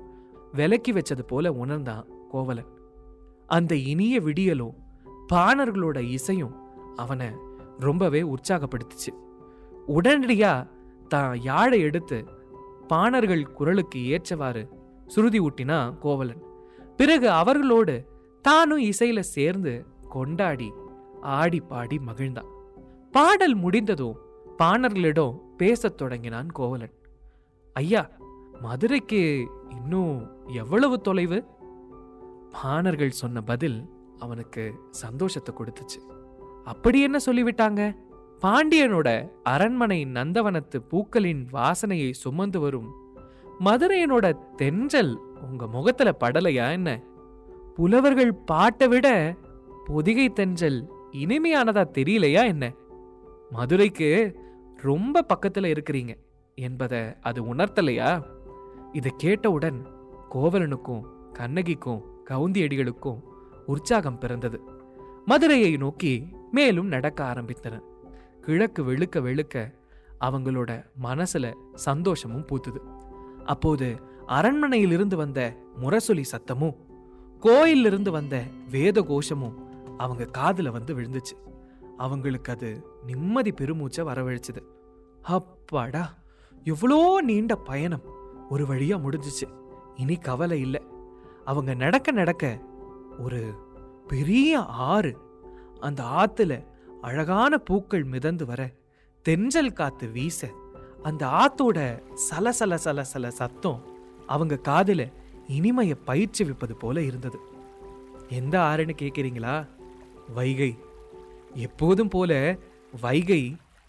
விலக்கி 0.53 0.93
வச்சது 0.93 1.25
போல 1.27 1.53
உணர்ந்தான் 1.53 2.07
கோவலன். 2.31 2.71
அந்த 3.47 3.75
இனிய 3.75 4.21
விடியலும் 4.21 4.77
பாணர்களோட 5.33 5.99
இசையும் 6.01 6.55
அவனை 6.97 7.29
ரொம்பவே 7.79 8.23
உற்சாகப்படுத்துச்சு. 8.23 9.13
உடனடியா 9.89 10.53
தான் 11.13 11.33
யாழை 11.43 11.79
எடுத்து 11.81 12.19
பாணர்கள் 12.89 13.45
குரலுக்கு 13.53 13.99
ஏற்றவாறு 14.07 14.63
சுருதி 15.07 15.39
ஊட்டினா 15.41 15.79
கோவலன். 15.99 16.43
பிறகு 16.97 17.27
அவர்களோடு 17.41 17.95
தானும் 18.45 18.85
இசையில 18.91 19.21
சேர்ந்து 19.37 19.73
கொண்டாடி 20.09 20.69
ஆடி 21.39 21.61
பாடி 21.61 21.97
மகிழ்ந்தான். 22.07 22.51
பாடல் 23.13 23.55
முடிந்ததும் 23.55 24.19
பாணர்களிடம் 24.59 25.35
பேசத் 25.57 25.97
தொடங்கினான் 25.97 26.51
கோவலன். 26.59 26.95
ஐயா 27.73 28.03
மதுரைக்கு 28.61 29.23
இன்னும் 29.71 30.15
எவ்வளவு 30.55 30.97
தொலைவு? 31.01 31.39
பாணர்கள் 32.57 33.19
சொன்ன 33.21 33.41
பதில் 33.51 33.79
அவனுக்கு 34.19 34.65
சந்தோஷத்தை 35.03 35.53
கொடுத்துச்சு. 35.55 36.01
அப்படி 36.65 36.99
என்ன 37.03 37.19
சொல்லிவிட்டாங்க? 37.27 37.83
பாண்டியனோட 38.43 39.31
அரண்மனை 39.43 40.05
நந்தவனத்து 40.05 40.79
பூக்களின் 40.89 41.49
வாசனையை 41.53 42.11
சுமந்து 42.11 42.61
வரும். 42.61 42.95
மதுரையனோட 43.61 44.55
தென்றல் 44.57 45.17
உங்க 45.43 45.67
முகத்துல 45.67 46.17
படலையா 46.21 46.71
என்ன? 46.71 47.03
புலவர்கள் 47.75 48.35
பாட்டை 48.35 48.89
விட 48.89 49.37
பொதிகை 49.85 50.33
தென்றல் 50.33 50.91
இனிமையானதா 51.13 51.85
தெரியலையா 51.99 52.45
என்ன? 52.45 52.75
மதுரைக்கு 53.51 54.37
ரொம்ப 54.77 55.25
பக்கத்துல 55.35 55.75
இருக்கிறீங்க 55.75 56.15
என்பதை 56.55 57.01
அது 57.21 57.55
உணர்த்தலையா? 57.55 58.23
இதை 58.93 59.13
கேட்டவுடன் 59.17 59.87
கோவலனுக்கும் 60.31 61.03
கண்ணகிக்கும் 61.33 62.03
கவுந்தியடிகளுக்கும் 62.31 63.23
உற்சாகம் 63.67 64.19
பிறந்தது. 64.19 64.61
மதுரையை 65.25 65.77
நோக்கி 65.77 66.27
மேலும் 66.51 66.87
நடக்க 66.87 67.25
ஆரம்பித்தனர் 67.25 67.91
கிழக்கு 68.43 68.83
வெளுக்க 68.85 69.17
வெளுக்க 69.17 69.75
அவங்களோட 70.21 70.85
மனசுல 71.03 71.55
சந்தோஷமும் 71.75 72.47
பூத்துது. 72.47 72.81
அப்போது 73.45 73.97
அரண்மனையிலிருந்து 74.27 75.15
வந்த 75.15 75.57
முரசொலி 75.81 76.25
சத்தமும் 76.33 76.77
கோயிலிருந்து 77.41 78.11
வந்த 78.11 78.45
வேத 78.71 79.01
கோஷமும் 79.01 79.55
அவங்க 79.99 80.29
காதுல 80.39 80.69
வந்து 80.69 80.95
விழுந்துச்சு. 80.95 81.37
அவங்களுக்கு 81.97 82.53
அது 82.53 82.87
நிம்மதி 83.07 83.51
பெருமூச்சை 83.51 84.03
வரவழைச்சது. 84.03 84.63
அப்பாடா 85.23 86.15
எவ்வளோ 86.65 87.21
நீண்ட 87.21 87.57
பயணம். 87.57 88.03
ஒரு 88.51 88.65
வழியா 88.65 88.99
முடிஞ்சிச்சு. 88.99 89.49
இனி 89.97 90.17
கவலை 90.17 90.61
இல்லை. 90.61 90.83
அவங்க 91.45 91.75
நடக்க 91.75 92.11
நடக்க 92.11 92.61
ஒரு 93.19 93.55
பெரிய 94.07 94.61
ஆறு 94.65 95.19
அந்த 95.81 96.03
ஆத்துல 96.03 96.67
அழகான 97.03 97.59
பூக்கள் 97.59 98.05
மிதந்து 98.05 98.45
வர 98.47 98.63
தென்றல் 99.27 99.73
காத்து 99.73 100.07
வீச 100.09 100.51
அந்த 101.03 101.23
ஆத்தோட 101.41 101.79
சலசல 102.27 102.75
சலசல 102.85 103.29
சத்தம் 103.29 103.81
அவங்க 104.27 104.57
காதில் 104.57 105.07
இனிமையை 105.49 105.97
பயிற்சி 106.05 106.43
வைப்பது 106.45 106.75
போல 106.77 107.03
இருந்தது. 107.03 107.39
எந்த 108.29 108.55
ஆறுன்னு 108.59 108.95
கேட்குறீங்களா 109.03 109.57
வைகை. 110.35 110.79
எப்போதும் 111.55 112.09
போல 112.09 112.33
வைகை 113.01 113.43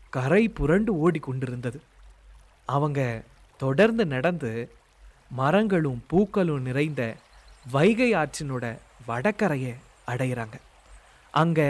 கரை 0.09 0.43
புரண்டு 0.49 0.91
ஓடிக்கொண்டிருந்தது 1.03 1.79
அவங்க 2.65 2.99
தொடர்ந்து 3.57 4.05
நடந்து 4.05 4.51
மரங்களும் 5.29 6.03
பூக்களும் 6.07 6.61
நிறைந்த 6.61 7.01
வைகை 7.71 8.09
ஆற்றினோட 8.13 8.65
வடக்கரையை 9.07 9.73
அடையிறாங்க. 10.07 10.57
அங்கே 11.31 11.69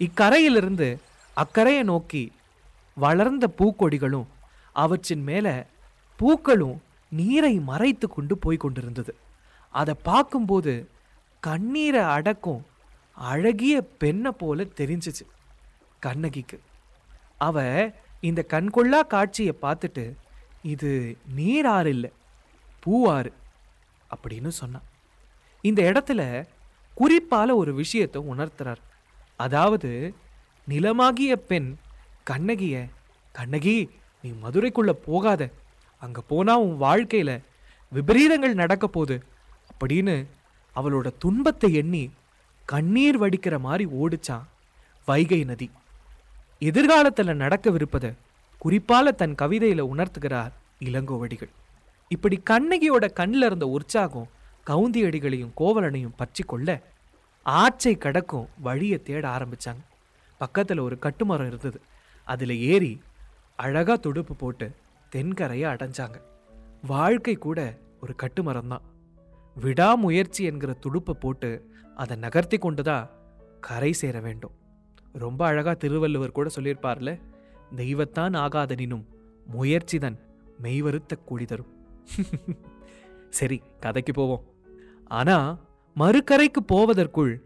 இக்கரையிலிருந்து 0.00 0.88
அக்கரையை 1.36 1.82
நோக்கி 1.82 2.32
வளர்ந்த 2.96 3.44
பூக்கொடிகளும் 3.58 4.28
அவற்றின் 4.72 5.22
மேலே 5.22 5.54
பூக்களும் 6.18 6.82
நீரை 7.08 7.54
மறைத்து 7.60 8.08
கொண்டு 8.08 8.38
போய் 8.38 8.56
கொண்டிருந்தது. 8.56 9.12
அதை 9.70 9.94
பார்க்கும்போது 10.02 10.88
கண்ணீரை 11.40 12.02
அடக்கும் 12.16 12.66
அழகிய 13.14 13.82
பெண்ணை 13.82 14.30
போல 14.30 14.62
தெரிஞ்சிச்சு 14.62 15.24
கண்ணகிக்கு. 16.00 16.58
அவ 17.38 17.90
இந்த 18.20 18.46
கண்கொள்ளா 18.48 19.00
காட்சியை 19.06 19.54
பார்த்துட்டு 19.62 20.04
இது 20.62 21.16
நீராறு 21.36 21.86
இல்லை 21.86 22.10
பூவாறு 22.86 23.32
அப்படின்னு 24.10 24.48
சொன்னான் 24.48 24.88
இந்த 25.60 25.82
இடத்துல 25.82 26.44
குறிப்பால் 26.94 27.50
ஒரு 27.50 27.74
விஷயத்தை 27.74 28.22
உணர்த்துறார். 28.32 28.82
அதாவது 29.40 30.14
நிலமாகிய 30.68 31.32
பெண் 31.48 31.70
கண்ணகிய 32.24 32.74
கண்ணகி 33.32 33.90
நீ 34.22 34.30
மதுரைக்குள்ள 34.42 34.90
போகாத. 35.06 35.42
அங்க 36.02 36.20
போனா 36.20 36.54
உன் 36.58 36.76
வாழ்க்கையில 36.80 37.30
விபரீதங்கள் 37.92 38.60
நடக்க 38.62 38.86
போகுது. 38.86 39.16
அப்படின்னு 39.70 40.16
அவளோட 40.76 41.08
துன்பத்தை 41.18 41.74
எண்ணி 41.74 42.04
கண்ணீர் 42.68 43.18
வடிக்கிற 43.22 43.58
மாதிரி 43.58 43.84
ஓடிச்சான் 44.02 44.46
வைகை 45.08 45.44
நதி. 45.44 45.68
எதிர்காலத்தில் 46.58 47.40
நடக்கவிருப்பதை 47.40 48.10
குறிப்பால 48.64 49.12
தன் 49.14 49.34
கவிதையில 49.34 49.82
உணர்த்துகிறார் 49.92 50.52
இளங்கோவடிகள். 50.80 51.52
இப்படி 52.10 52.36
கண்ணகியோட 52.50 53.04
கண்ணில் 53.12 53.42
இருந்த 53.42 53.66
உற்சாகம் 53.66 54.30
கவுந்தியடிகளையும் 54.66 55.54
கோவலனையும் 55.56 56.16
பற்றி 56.16 56.44
கொள்ள 56.44 56.68
ஆச்சை 57.44 57.96
கடக்கும் 57.96 58.48
வழியை 58.60 59.02
தேட 59.02 59.28
ஆரம்பித்தாங்க 59.28 59.82
பக்கத்தில் 60.38 60.78
ஒரு 60.78 60.98
கட்டுமரம் 61.02 61.46
இருந்தது. 61.46 61.80
அதில் 62.24 62.60
ஏறி 62.60 63.00
அழகாக 63.56 63.96
துடுப்பு 63.96 64.34
போட்டு 64.34 64.74
தென்கரையை 65.12 65.68
அடைஞ்சாங்க. 65.74 66.20
வாழ்க்கை 66.86 67.34
கூட 67.34 67.78
ஒரு 68.00 68.14
கட்டுமரம் 68.22 68.66
தான். 68.66 68.82
விடாமுயற்சி 69.56 70.44
என்கிற 70.44 70.72
துடுப்பை 70.72 71.14
போட்டு 71.14 71.70
அதை 71.94 72.16
நகர்த்தி 72.16 72.58
கொண்டு 72.58 72.82
தான் 72.82 73.10
கரை 73.60 73.92
சேர 73.92 74.20
வேண்டும். 74.20 74.52
ரொம்ப 75.12 75.46
அழகாக 75.46 75.76
திருவள்ளுவர் 75.76 76.32
கூட 76.32 76.50
சொல்லியிருப்பார்ல 76.54 77.20
தெய்வத்தான் 77.74 78.34
ஆகாதனினும் 78.34 79.04
முயற்சிதன் 79.52 80.18
மெய்வருத்த 80.62 81.24
கூடி 81.24 81.44
தரும். 81.44 81.72
சரி 83.30 83.62
கதைக்கு 83.80 84.12
போவோம். 84.12 84.44
ஆனால் 85.04 85.58
மறுகரைக்கு 85.96 86.60
போவதற்குள் 86.66 87.42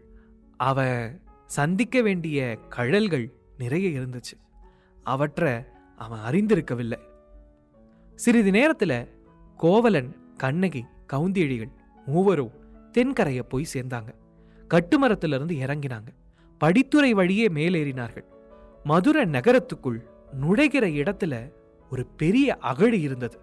அவ 0.57 1.09
சந்திக்க 1.45 2.01
வேண்டிய 2.01 2.57
கழல்கள் 2.69 3.31
நிறைய 3.57 3.99
இருந்துச்சு. 3.99 4.39
அவற்றை 5.03 5.63
அவன் 5.97 6.19
அறிந்திருக்கவில்லை. 6.19 6.99
சிறிது 8.15 8.51
நேரத்துல 8.51 9.07
கோவலன் 9.57 10.15
கண்ணகி 10.35 10.85
கவுந்தியழிகள் 11.13 11.71
மூவரும் 12.05 12.51
தென்கரையை 12.97 13.41
போய் 13.41 13.65
சேர்ந்தாங்க. 13.73 14.07
கட்டுமரத்திலிருந்து 14.69 15.55
இறங்கினாங்க. 15.55 16.07
படித்துறை 16.63 17.11
வழியே 17.11 17.47
மேலேறினார்கள். 17.47 18.25
மதுரை 18.83 19.25
நகரத்துக்குள் 19.25 19.99
நுழைகிற 20.41 20.87
இடத்துல 20.87 21.51
ஒரு 21.91 22.05
பெரிய 22.05 22.57
அகழி 22.57 23.01
இருந்தது. 23.01 23.39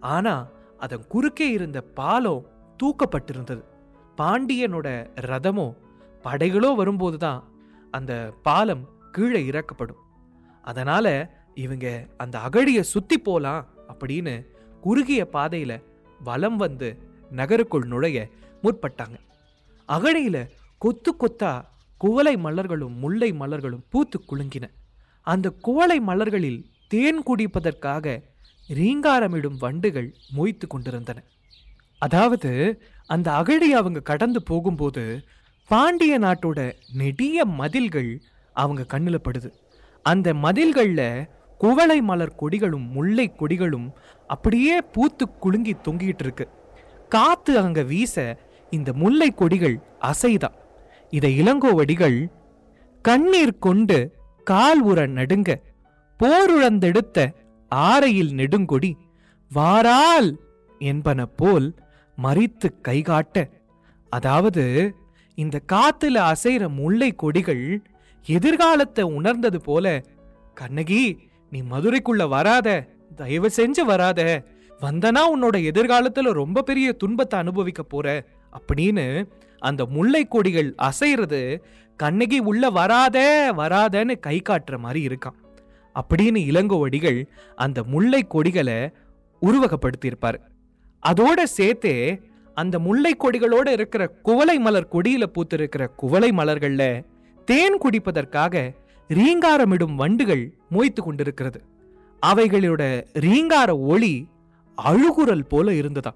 ஆனா 0.00 0.48
அதன் 0.78 1.06
குறுக்கே 1.06 1.50
இருந்த 1.50 1.80
பாலம் 1.80 2.46
தூக்கப்பட்டிருந்தது. 2.82 3.64
பாண்டியனோட 4.18 4.88
ரதமோ 5.30 5.66
படைகளோ 6.24 6.70
வரும்போதுதான் 6.74 7.40
அந்த 7.90 8.12
பாலம் 8.42 8.84
கீழே 9.10 9.40
இறக்கப்படும். 9.50 10.00
அதனால் 10.62 11.14
இவங்க 11.54 11.86
அந்த 12.16 12.36
அகழியை 12.38 12.80
சுற்றி 12.80 13.18
போகலாம் 13.18 13.66
அப்படின்னு 13.88 14.34
குறுகிய 14.80 15.22
பாதையில் 15.26 15.82
வலம் 16.20 16.56
வந்து 16.56 16.88
நகருக்குள் 17.30 17.86
நுழைய 17.86 18.18
முற்பட்டாங்க. 18.62 19.16
அகழியில் 19.88 20.50
கொத்து 20.78 21.12
கொத்தா 21.12 21.52
குவளை 22.00 22.34
மலர்களும் 22.36 22.94
முல்லை 23.02 23.30
மலர்களும் 23.32 23.84
பூத்து 23.88 24.18
குலுங்கின. 24.30 24.64
அந்த 25.26 25.50
குவளை 25.50 25.98
மலர்களில் 26.00 26.60
தேன் 26.88 27.20
குடிப்பதற்காக 27.22 28.22
ரீங்காரமிடும் 28.68 29.58
வண்டுகள் 29.58 30.08
மொய்த்து 30.36 30.66
கொண்டிருந்தன. 30.66 31.18
அதாவது 31.98 32.50
அந்த 33.06 33.32
அகழி 33.32 33.72
அவங்க 33.72 34.00
கடந்து 34.00 34.42
போகும்போது 34.42 35.24
பாண்டிய 35.66 36.18
நாட்டோட 36.18 36.72
நெடிய 36.92 37.44
மதில்கள் 37.44 38.22
அவங்க 38.52 38.82
கண்ணில் 38.84 39.24
படுது. 39.24 39.50
அந்த 40.02 40.34
மதில்களில் 40.34 41.28
குவளை 41.58 42.02
மலர் 42.02 42.38
கொடிகளும் 42.40 42.86
முல்லை 42.90 43.32
கொடிகளும் 43.38 43.88
அப்படியே 44.26 44.80
பூத்து 44.80 45.28
குலுங்கி 45.28 45.74
தொங்கிட்டு 45.88 46.24
இருக்கு. 46.26 46.48
காத்து 47.08 47.58
அங்கே 47.58 47.82
வீச 47.82 48.38
இந்த 48.70 48.92
முல்லை 48.92 49.30
கொடிகள் 49.30 49.80
அசைதா. 50.00 50.50
இதை 51.10 51.42
இளங்கோவடிகள் 51.42 52.26
கண்ணீர் 53.02 53.58
கொண்டு 53.58 53.98
கால் 54.44 54.80
உற 54.80 55.06
நடுங்க 55.06 55.50
போருழந்தெடுத்த 56.20 57.34
ஆரையில் 57.70 58.32
நெடுங்கொடி 58.32 58.92
வாரால் 59.50 60.30
என்பன 60.78 61.26
போல் 61.26 61.74
மறித்து 62.18 62.68
கைகாட்ட. 62.88 63.50
அதாவது 64.12 64.64
இந்த 65.38 65.60
காத்துல 65.72 66.16
அசைற 66.32 66.68
முல்லை 66.68 67.10
கொடிகள் 67.14 67.64
எதிர்காலத்தை 68.26 69.04
உணர்ந்தது 69.18 69.60
போல 69.60 69.86
கண்ணகி 70.54 71.02
நீ 71.50 71.62
மதுரைக்குள்ள 71.62 72.28
வராத 72.28 72.68
தயவு 73.16 73.48
செஞ்சு 73.56 73.82
வராத. 73.84 74.20
வந்தனா 74.80 75.22
உன்னோட 75.34 75.56
எதிர்காலத்துல 75.70 76.32
ரொம்ப 76.32 76.62
பெரிய 76.62 76.92
துன்பத்தை 76.92 77.38
அனுபவிக்க 77.38 77.82
போற. 77.82 78.06
அப்படின்னு 78.58 79.06
அந்த 79.62 79.82
முல்லை 79.86 80.22
கொடிகள் 80.24 80.74
அசைறது 80.82 81.40
கண்ணகி 82.00 82.38
உள்ள 82.38 82.70
வராத 82.70 83.18
வராதன்னு 83.56 84.14
கை 84.20 84.36
காட்டுற 84.48 84.76
மாதிரி 84.78 85.00
இருக்கான் 85.08 85.38
அப்படின்னு 85.96 86.40
இளங்கோவடிகள் 86.50 87.18
அந்த 87.58 87.78
முல்லை 87.84 88.22
கொடிகளை 88.26 88.78
உருவகப்படுத்தியிருப்பாரு. 89.42 90.38
அதோட 91.02 91.42
சேர்த்தே 91.42 92.20
அந்த 92.54 92.78
முல்லை 92.78 93.16
கொடிகளோட 93.16 93.68
இருக்கிற 93.68 94.06
குவளை 94.06 94.58
மலர் 94.58 94.88
கொடியில 94.88 95.26
பூத்திருக்கிற 95.34 95.88
குவளை 95.96 96.30
மலர்கள்ல 96.30 97.02
தேன் 97.44 97.78
குடிப்பதற்காக 97.78 98.74
ரீங்காரமிடும் 99.08 99.94
வண்டுகள் 99.94 100.52
மொய்த்து 100.70 101.02
கொண்டிருக்கிறது. 101.02 101.64
அவைகளோட 102.22 103.02
ரீங்கார 103.12 103.78
ஒளி 103.78 104.28
அழுகுரல் 104.76 105.48
போல 105.48 105.72
இருந்ததா 105.72 106.14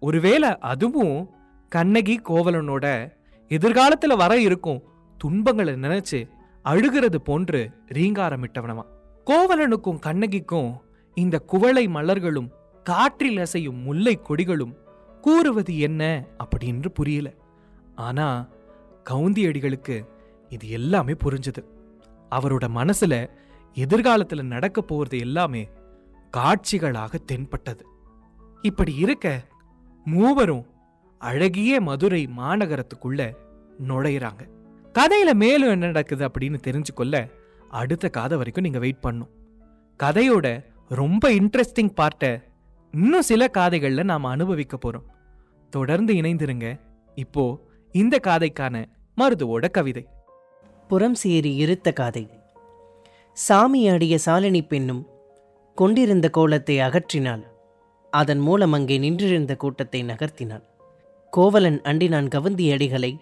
ஒருவேளை 0.00 0.56
அதுவும் 0.58 1.30
கண்ணகி 1.68 2.20
கோவலனோட 2.28 3.12
எதிர்காலத்தில் 3.48 4.16
வர 4.16 4.40
இருக்கும் 4.40 4.82
துன்பங்களை 5.18 5.72
நினைச்சு 5.72 6.26
அழுகிறது 6.62 7.20
போன்று 7.20 7.70
ரீங்காரமிட்டவனமா 7.88 8.82
கோவலனுக்கும் 9.26 9.98
கண்ணகிக்கும் 9.98 10.74
இந்த 11.14 11.38
குவளை 11.38 11.88
மலர்களும் 11.88 12.50
காற்றில் 12.82 13.36
அசையும் 13.36 13.82
முல்லை 13.82 14.20
கொடிகளும் 14.28 14.74
கூறுவது 15.20 15.78
என்ன 15.78 16.24
அப்படின்னு 16.44 16.88
புரியல. 16.88 17.34
ஆனா 17.94 18.48
கவுந்தியடிகளுக்கு 19.10 20.06
இது 20.48 20.68
எல்லாமே 20.68 21.12
புரிஞ்சது. 21.12 21.64
அவரோட 22.30 22.68
மனசுல 22.74 23.30
எதிர்காலத்துல 23.74 24.42
நடக்க 24.42 24.84
போறது 24.88 25.18
எல்லாமே 25.18 25.68
காட்சிகளாக 26.30 27.18
தென்பட்டது. 27.24 27.86
இப்படி 28.62 28.94
இருக்க 28.94 29.44
மூவரும் 30.04 30.66
அழகிய 31.18 31.80
மதுரை 31.80 32.28
மாநகரத்துக்குள்ள 32.36 33.32
நுழையிறாங்க. 33.88 34.48
கதையில 34.98 35.34
மேலும் 35.34 35.70
என்ன 35.70 35.86
நடக்குது 35.86 36.28
அப்படின்னு 36.28 36.58
தெரிஞ்சுக்கொள்ள 36.66 37.30
அடுத்த 37.70 38.08
காதை 38.08 38.36
வரைக்கும் 38.36 38.64
நீங்க 38.64 38.78
வெயிட் 38.78 39.00
பண்ணும். 39.00 39.30
கதையோட 40.02 40.64
ரொம்ப 40.88 41.30
இன்ட்ரெஸ்டிங் 41.30 41.92
பார்ட்டை 42.00 42.50
இன்னும் 42.94 43.22
சில 43.22 43.50
காதைகள்ல 43.54 44.02
நாம 44.02 44.28
அனுபவிக்க 44.28 44.76
போறோம். 44.76 45.06
தொடர்ந்து 45.70 46.14
இணைந்திருங்க. 46.14 46.80
இப்போ 47.14 47.58
இந்த 47.92 48.20
காதைக்கான 48.22 48.84
மருதுவோட 49.16 49.70
கவிதை. 49.70 50.06
புறம் 50.88 51.14
சேரி 51.14 51.54
இருத்த 51.54 51.92
காதை. 51.92 52.30
சாமி 53.32 53.88
அடிய 53.88 54.18
சாலினி 54.26 54.66
பெண்ணும் 54.66 55.08
கொண்டிருந்த 55.74 56.28
கோலத்தை 56.28 56.78
அகற்றினாள். 56.78 57.42
அதன் 58.10 58.38
மூலம் 58.38 58.72
அங்கே 58.72 58.98
நின்றிருந்த 58.98 59.56
கூட்டத்தை 59.56 60.02
நகர்த்தினாள். 60.02 60.64
கோவலன் 61.30 61.80
அண்டினான் 61.80 62.28
கவுந்தி 62.34 62.66
அடிகளை 62.74 63.12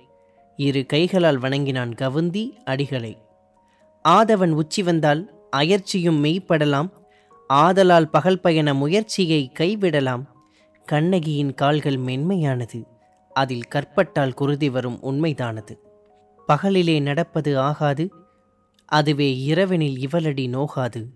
இரு 0.56 0.86
கைகளால் 0.86 1.38
வணங்கினான் 1.38 1.92
கவுந்தி 1.98 2.44
அடிகளை. 2.66 3.16
ஆதவன் 4.04 4.50
உச்சி 4.50 4.82
வந்தால் 4.82 5.48
அயர்ச்சியும் 5.50 6.24
மெய்ப்படலாம் 6.24 6.90
ஆதலால் 7.52 8.10
பகல் 8.10 8.40
பயண 8.40 8.74
முயற்சியை 8.74 9.52
கைவிடலாம். 9.58 10.24
கண்ணகியின் 10.84 11.54
கால்கள் 11.54 11.96
மென்மையானது. 11.96 12.84
அதில் 13.32 13.66
கற்பட்டால் 13.74 14.34
குருதி 14.34 14.70
வரும் 14.70 14.98
உண்மைதானது. 15.02 15.78
பகலிலே 16.48 17.02
நடப்பது 17.02 17.58
ஆகாது. 17.58 18.10
அதுவே 18.84 19.36
இரவெனில் 19.46 20.06
இவளடி 20.10 20.48
நோகாது. 20.48 21.06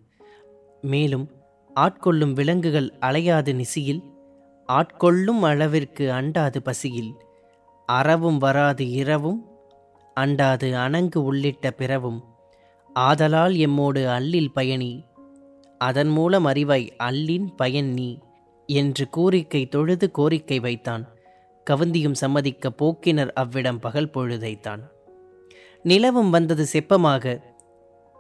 மேலும் 0.81 1.31
ஆட்கொள்ளும் 1.77 2.33
விலங்குகள் 2.33 2.95
அலையாது 3.01 3.53
நிசியில். 3.53 4.01
ஆட்கொள்ளும் 4.69 5.43
அளவிற்கு 5.43 6.11
அண்டாது 6.11 6.59
பசியில். 6.59 7.15
அறவும் 7.87 8.39
வராது 8.39 8.91
இரவும். 8.91 9.47
அண்டாது 10.21 10.73
அணங்கு 10.73 11.17
உள்ளிட்ட 11.17 11.71
பிறவும். 11.71 12.25
ஆதலால் 12.95 13.55
எம்மோடு 13.55 14.07
அல்லில் 14.07 14.53
பயணி 14.53 15.05
அதன் 15.85 16.09
மூலம் 16.09 16.47
அறிவாய் 16.47 16.89
அல்லின் 17.03 17.47
பயன் 17.57 17.93
நீ 17.93 18.19
என்று 18.67 19.11
கோரிக்கை 19.11 19.67
தொழுது 19.67 20.11
கோரிக்கை 20.11 20.61
வைத்தான். 20.61 21.09
கவுந்தியும் 21.71 22.13
சம்மதிக்க 22.13 22.73
போக்கினர் 22.83 23.33
அவ்விடம் 23.33 23.79
பகல் 23.79 24.11
பொழுதைத்தான். 24.11 24.81
நிலவும் 25.83 26.31
வந்தது 26.31 26.67
செப்பமாக 26.73 27.41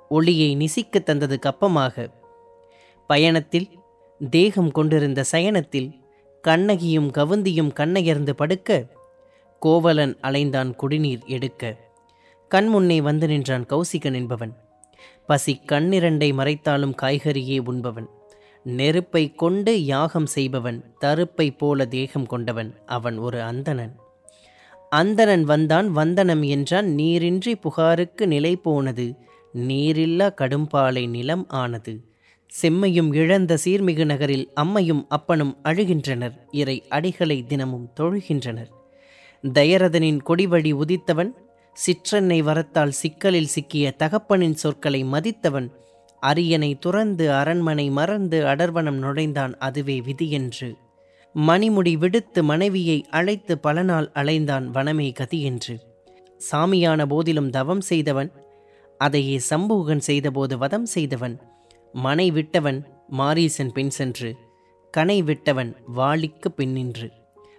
ஒளியை 0.08 0.56
நிசிக்கத் 0.56 1.02
தந்தது 1.02 1.38
கப்பமாக. 1.46 2.10
பயணத்தில் 3.06 3.68
தேகம் 4.30 4.70
கொண்டிருந்த 4.70 5.24
சயனத்தில் 5.32 5.90
கண்ணகியும் 6.40 7.10
கவுந்தியும் 7.10 7.72
கண்ணையர்ந்து 7.72 8.30
படுக்க 8.30 8.86
கோவலன் 9.58 10.16
அலைந்தான் 10.22 10.74
குடிநீர் 10.74 11.22
எடுக்க. 11.26 11.76
கண்முன்னே 12.54 13.02
வந்து 13.02 13.26
நின்றான் 13.26 13.66
கௌசிகன் 13.66 14.14
என்பவன். 14.14 14.63
பசி 15.26 15.60
கண்ணிரண்டை 15.72 16.32
மறைத்தாலும் 16.32 16.94
காய்கறியே 17.02 17.58
உண்பவன். 17.64 18.08
நெருப்பை 18.64 19.32
கொண்டு 19.32 19.84
யாகம் 19.84 20.26
செய்பவன் 20.26 20.94
தருப்பை 20.98 21.50
போல 21.50 21.86
தேகம் 21.86 22.26
கொண்டவன் 22.26 22.74
அவன் 22.86 23.18
ஒரு 23.18 23.42
அந்தணன். 23.42 23.94
அந்தணன் 24.90 25.44
வந்தான் 25.44 25.90
வந்தனம் 25.90 26.42
என்றான் 26.42 26.94
நீரின்றி 26.94 27.56
புகாருக்கு 27.56 28.26
நிலை 28.26 28.56
போனது 28.56 29.14
நீரில்லா 29.54 30.28
கடும்பாலை 30.40 31.08
நிலம் 31.08 31.48
ஆனது. 31.48 32.04
செம்மையும் 32.62 33.14
இழந்த 33.14 33.58
சீர்மிகு 33.64 34.04
நகரில் 34.04 34.52
அம்மையும் 34.60 35.04
அப்பனும் 35.08 35.58
அழுகின்றனர் 35.64 36.32
இறை 36.50 36.84
அடிகளை 36.90 37.46
தினமும் 37.46 37.90
தொழுகின்றனர். 38.00 38.70
தயரதனின் 39.44 40.20
கொடிவழி 40.26 40.72
உதித்தவன் 40.72 41.32
சிற்றன்னை 41.76 42.42
வரத்தால் 42.42 42.90
சிக்கலில் 42.90 43.44
சிக்கிய 43.44 43.94
தகப்பனின் 43.98 44.54
சொற்களை 44.54 45.04
மதித்தவன் 45.04 45.68
அரியனை 46.22 46.78
துறந்து 46.78 47.32
அரண்மனை 47.32 47.90
மறந்து 47.90 48.46
அடர்வனம் 48.46 48.98
நுழைந்தான் 48.98 49.58
அதுவே 49.58 50.00
விதியென்று. 50.00 50.74
மணிமுடி 51.34 51.98
விடுத்து 51.98 52.42
மனைவியை 52.42 53.04
அழைத்து 53.10 53.58
பல 53.58 53.82
நாள் 53.82 54.10
அலைந்தான் 54.14 54.66
வனமே 54.70 55.12
கதி 55.12 55.42
என்று. 55.42 55.78
சாமியான 56.50 57.06
போதிலும் 57.06 57.50
தவம் 57.50 57.80
செய்தவன் 57.80 58.30
அதையே 58.98 59.40
சம்பூகன் 59.50 59.98
செய்தபோது 59.98 60.58
வதம் 60.58 60.84
செய்தவன் 60.84 61.36
மனை 61.94 62.30
விட்டவன் 62.30 62.80
மாரீசன் 63.08 63.72
பின் 63.72 63.90
சென்று 63.90 64.30
கனை 64.94 65.22
விட்டவன் 65.22 65.72
வாளிக்கு 65.86 66.48
பின்னின்று 66.56 67.08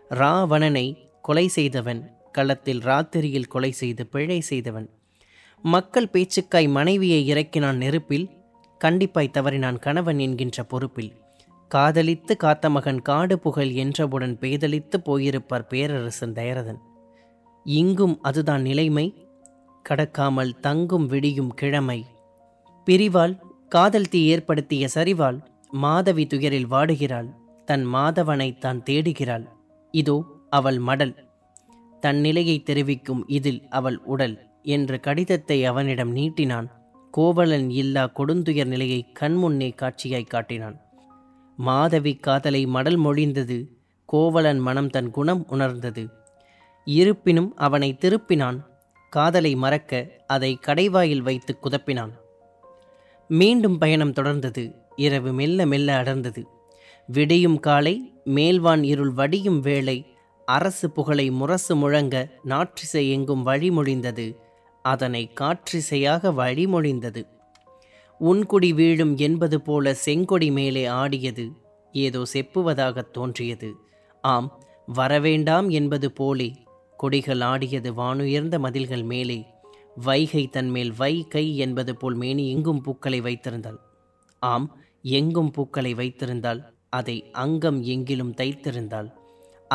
ராவணனை 0.09 1.11
கொலை 1.21 1.47
செய்தவன் 1.47 2.01
களத்தில் 2.37 2.81
ராத்திரியில் 2.81 3.51
கொலை 3.53 3.71
செய்து 3.71 4.03
பிழை 4.07 4.39
செய்தவன். 4.41 4.87
மக்கள் 5.63 6.11
பேச்சுக்காய் 6.13 6.67
மனைவியை 6.69 7.21
இறக்கினான் 7.31 7.81
நெருப்பில் 7.83 8.27
கண்டிப்பாய் 8.81 9.35
தவறினான் 9.37 9.77
கணவன் 9.79 10.19
என்கின்ற 10.19 10.63
பொறுப்பில். 10.63 11.11
காதலித்து 11.71 12.33
காத்த 12.37 12.65
மகன் 12.69 13.01
காடு 13.01 13.35
புகழ் 13.39 13.71
என்றவுடன் 13.83 14.35
பேதலித்து 14.41 14.97
போயிருப்பார் 15.05 15.69
பேரரசன் 15.69 16.35
தயரதன். 16.35 16.79
இங்கும் 17.65 18.15
அதுதான் 18.21 18.61
நிலைமை. 18.61 19.07
கடக்காமல் 19.85 20.51
தங்கும் 20.59 21.07
விடியும் 21.07 21.51
கிழமை. 21.53 21.99
பிரிவால் 22.87 23.35
காதல் 23.71 24.09
தீ 24.09 24.21
ஏற்படுத்திய 24.25 24.87
சரிவால் 24.93 25.39
மாதவி 25.73 26.23
துயரில் 26.25 26.71
வாடுகிறாள். 26.71 27.29
தன் 27.67 27.85
மாதவனை 27.93 28.49
தான் 28.57 28.81
தேடுகிறாள். 28.89 29.45
இதோ 29.93 30.17
அவள் 30.49 30.79
மடல். 30.79 31.13
தன் 32.05 32.19
நிலையை 32.19 32.57
தெரிவிக்கும் 32.63 33.21
இதில் 33.27 33.61
அவள் 33.69 33.97
உடல் 34.03 34.35
என்ற 34.63 34.97
கடிதத்தை 34.97 35.65
அவனிடம் 35.65 36.11
நீட்டினான். 36.15 36.67
கோவலன் 37.11 37.69
இல்லா 37.69 38.03
கொடுந்துயர் 38.17 38.65
நிலையை 38.65 38.99
கண்முன்னே 39.19 39.69
காட்சியாய் 39.75 40.27
காட்டினான். 40.27 40.77
மாதவி 41.57 42.13
காதலை 42.15 42.61
மடல் 42.65 42.99
மொழிந்தது. 42.99 43.57
கோவலன் 44.05 44.59
மனம் 44.59 44.89
தன் 44.89 45.09
குணம் 45.09 45.43
உணர்ந்தது. 45.47 46.03
இருப்பினும் 46.87 47.51
அவனை 47.55 47.89
திருப்பினான். 48.01 48.59
காதலை 49.13 49.55
மறக்க 49.55 50.03
அதை 50.27 50.51
கடைவாயில் 50.67 51.21
வைத்து 51.21 51.53
குதப்பினான். 51.63 52.13
மீண்டும் 53.29 53.77
பயணம் 53.77 54.13
தொடர்ந்தது. 54.13 54.63
இரவு 54.95 55.31
மெல்ல 55.33 55.65
மெல்ல 55.65 55.89
அடர்ந்தது. 56.01 56.43
விடியும் 57.09 57.59
காலை 57.59 57.95
மேல்வான் 58.35 58.83
இருள் 58.83 59.11
வடியும் 59.11 59.59
வேளை 59.59 59.97
அரசு 60.45 60.91
புகழை 60.91 61.31
முரசு 61.31 61.75
முழங்க 61.75 62.29
நாற்றிசை 62.45 63.09
எங்கும் 63.09 63.45
வழிமொழிந்தது. 63.45 64.35
அதனை 64.81 65.31
காற்றிசையாக 65.33 66.31
வழிமொழிந்தது. 66.31 67.27
உன்குடி 68.19 68.73
வீழும் 68.73 69.17
என்பது 69.17 69.61
போல 69.61 69.95
செங்கொடி 70.05 70.51
மேலே 70.51 70.85
ஆடியது. 70.85 71.51
ஏதோ 71.91 72.23
செப்புவதாகத் 72.33 73.11
தோன்றியது. 73.11 73.73
ஆம் 74.21 74.63
வரவேண்டாம் 74.95 75.69
என்பது 75.69 76.11
போலே. 76.11 76.53
கொடிகள் 76.97 77.41
ஆடியது 77.41 77.93
வானுயர்ந்த 77.93 78.59
மதில்கள் 78.59 79.03
மேலே. 79.03 79.45
வைகை 79.95 80.47
தன்மேல் 80.47 80.93
வை 80.97 81.27
கை 81.27 81.57
என்பது 81.57 81.97
போல் 81.97 82.15
மேனி 82.15 82.51
எங்கும் 82.51 82.81
பூக்களை 82.81 83.21
வைத்திருந்தாள். 83.21 83.77
ஆம் 84.39 84.77
எங்கும் 85.01 85.51
பூக்களை 85.51 85.93
வைத்திருந்தாள். 85.93 86.63
அதை 86.89 87.31
அங்கம் 87.31 87.83
எங்கிலும் 87.83 88.33
தைத்திருந்தாள். 88.33 89.11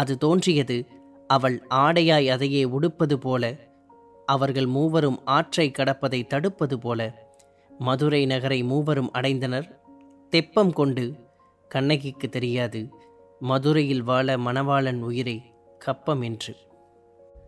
அது 0.01 0.15
தோன்றியது. 0.19 0.77
அவள் 1.27 1.57
ஆடையாய் 1.75 2.29
அதையே 2.29 2.63
உடுப்பது 2.65 3.17
போல 3.19 3.43
அவர்கள் 4.27 4.67
மூவரும் 4.67 5.19
ஆற்றை 5.25 5.67
கடப்பதை 5.71 6.21
தடுப்பது 6.27 6.77
போல. 6.79 7.01
மதுரை 7.79 8.23
நகரை 8.27 8.61
மூவரும் 8.63 9.11
அடைந்தனர். 9.15 9.69
தெப்பம் 10.31 10.73
கொண்டு 10.73 11.05
கண்ணகிக்கு 11.69 12.29
தெரியாது. 12.29 12.81
மதுரையில் 13.41 14.03
வாழ 14.03 14.37
மணவாளன் 14.37 15.01
உயிரை 15.01 15.37
கப்பம் 15.79 16.21
என்று. 16.21 16.55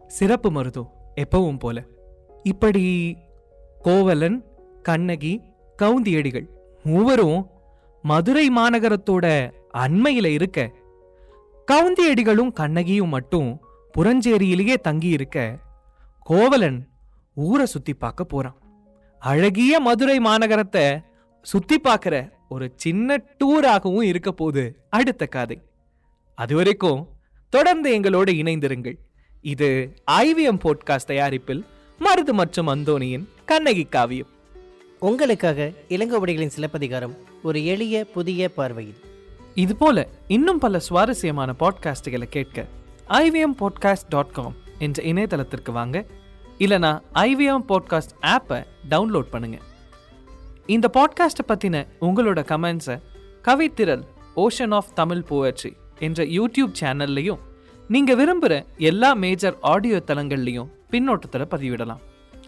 சிறப்பு 0.07 0.51
மருதோ 0.51 0.85
எப்பவும் 1.17 1.59
போல. 1.59 1.83
இப்படி 2.43 2.85
கோவலன் 3.83 4.38
கண்ணகி 4.83 5.33
கவுந்தியடிகள் 5.79 6.47
மூவரும் 6.85 7.41
மதுரை 8.05 8.47
மாநகரத்தோட 8.57 9.27
அண்மையில் 9.71 10.31
இருக்க 10.31 10.61
கவுந்தியடிகளும் 11.70 12.53
கண்ணகியும் 12.53 13.09
மட்டும் 13.09 13.61
புறஞ்சேரியிலேயே 13.98 14.77
தங்கி 14.77 15.09
இருக்க 15.09 15.59
கோவலன் 16.18 16.88
ஊரை 17.35 17.66
சுத்தி 17.66 17.94
பார்க்க 17.94 18.25
போறான். 18.25 18.59
அழகிய 19.18 19.81
மதுரை 19.81 20.18
மாநகரத்தை 20.18 21.05
சுத்தி 21.42 21.79
பார்க்கிற 21.79 22.31
ஒரு 22.48 22.72
சின்ன 22.77 23.25
டூராகவும் 23.38 24.03
இருக்க 24.03 24.33
போது 24.33 24.87
அடுத்த 24.90 25.27
கதை. 25.27 25.62
அது 26.35 26.57
வரைக்கும் 26.57 27.09
தொடர்ந்து 27.51 27.92
எங்களோடு 27.92 28.33
இணைந்திருங்கள். 28.33 28.96
இது 29.40 29.96
ஐவிஎம் 30.11 30.62
போட்காஸ்ட் 30.64 31.05
தயாரிப்பில் 31.07 31.64
மருது 32.01 32.33
மற்றும் 32.33 32.68
அந்தோனியின் 32.68 33.29
கண்ணகி 33.44 33.85
காவியம். 33.85 34.27
உங்களுக்காக 34.98 35.72
இளங்கோவடிகளின் 35.88 36.55
சிலப்பதிகாரம் 36.57 37.16
ஒரு 37.42 37.64
எளிய 37.64 38.05
புதிய 38.05 38.48
பார்வையில். 38.48 39.11
இதுபோல 39.55 40.09
இன்னும் 40.27 40.59
பல 40.59 40.79
சுவாரஸ்யமான 40.79 41.55
பாட்காஸ்டுகளை 41.59 42.23
கேட்க 42.23 42.67
ஐவிஎம் 43.09 43.55
பாட்காஸ்ட் 43.59 44.09
டாட் 44.09 44.33
காம் 44.33 44.55
என்ற 44.79 45.03
இணையதளத்திற்கு 45.03 45.73
வாங்க. 45.73 46.07
இல்லைனா 46.59 47.01
ஐவிஎம் 47.15 47.65
பாட்காஸ்ட் 47.69 48.37
ஆப்பை 48.37 48.65
டவுன்லோட் 48.91 49.31
பண்ணுங்க. 49.31 49.59
இந்த 50.67 50.91
பாட்காஸ்ட்டை 50.93 51.51
பற்றின 51.51 51.87
உங்களோட 52.01 52.45
கமெண்ட்ஸை 52.45 53.01
Kavithiral 53.43 54.03
ocean 54.37 54.75
of 54.75 54.95
Tamil 54.95 55.23
poetry 55.31 55.77
என்ற 55.99 56.25
யூடியூப் 56.25 56.73
சேனல்லையும் 56.81 57.38
நீங்கள் 57.88 58.17
விரும்புகிற 58.17 58.67
எல்லா 58.77 59.12
மேஜர் 59.12 59.59
ஆடியோ 59.61 60.03
தளங்கள்லையும் 60.07 60.69
பின்னோட்டத்தில் 60.91 61.47
பதிவிடலாம். 61.51 62.01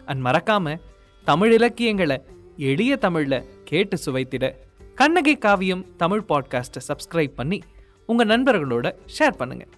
அண்ட் 0.06 0.20
மறக்காமல் 0.20 0.80
தமிழ் 1.24 1.52
இலக்கியங்களை 1.52 2.22
எளிய 2.56 2.96
தமிழில் 2.96 3.44
கேட்டு 3.64 3.98
சுவைத்திட 4.06 4.54
கண்ணகி 4.94 5.32
காவியம் 5.36 5.86
தமிழ் 5.96 6.24
பாட்காஸ்ட்டை 6.28 6.82
சப்ஸ்கிரைப் 6.88 7.34
பண்ணி 7.34 7.58
உங்கள் 8.06 8.26
நண்பர்களோட 8.26 8.86
ஷேர் 9.18 9.38
பண்ணுங்கள் 9.38 9.72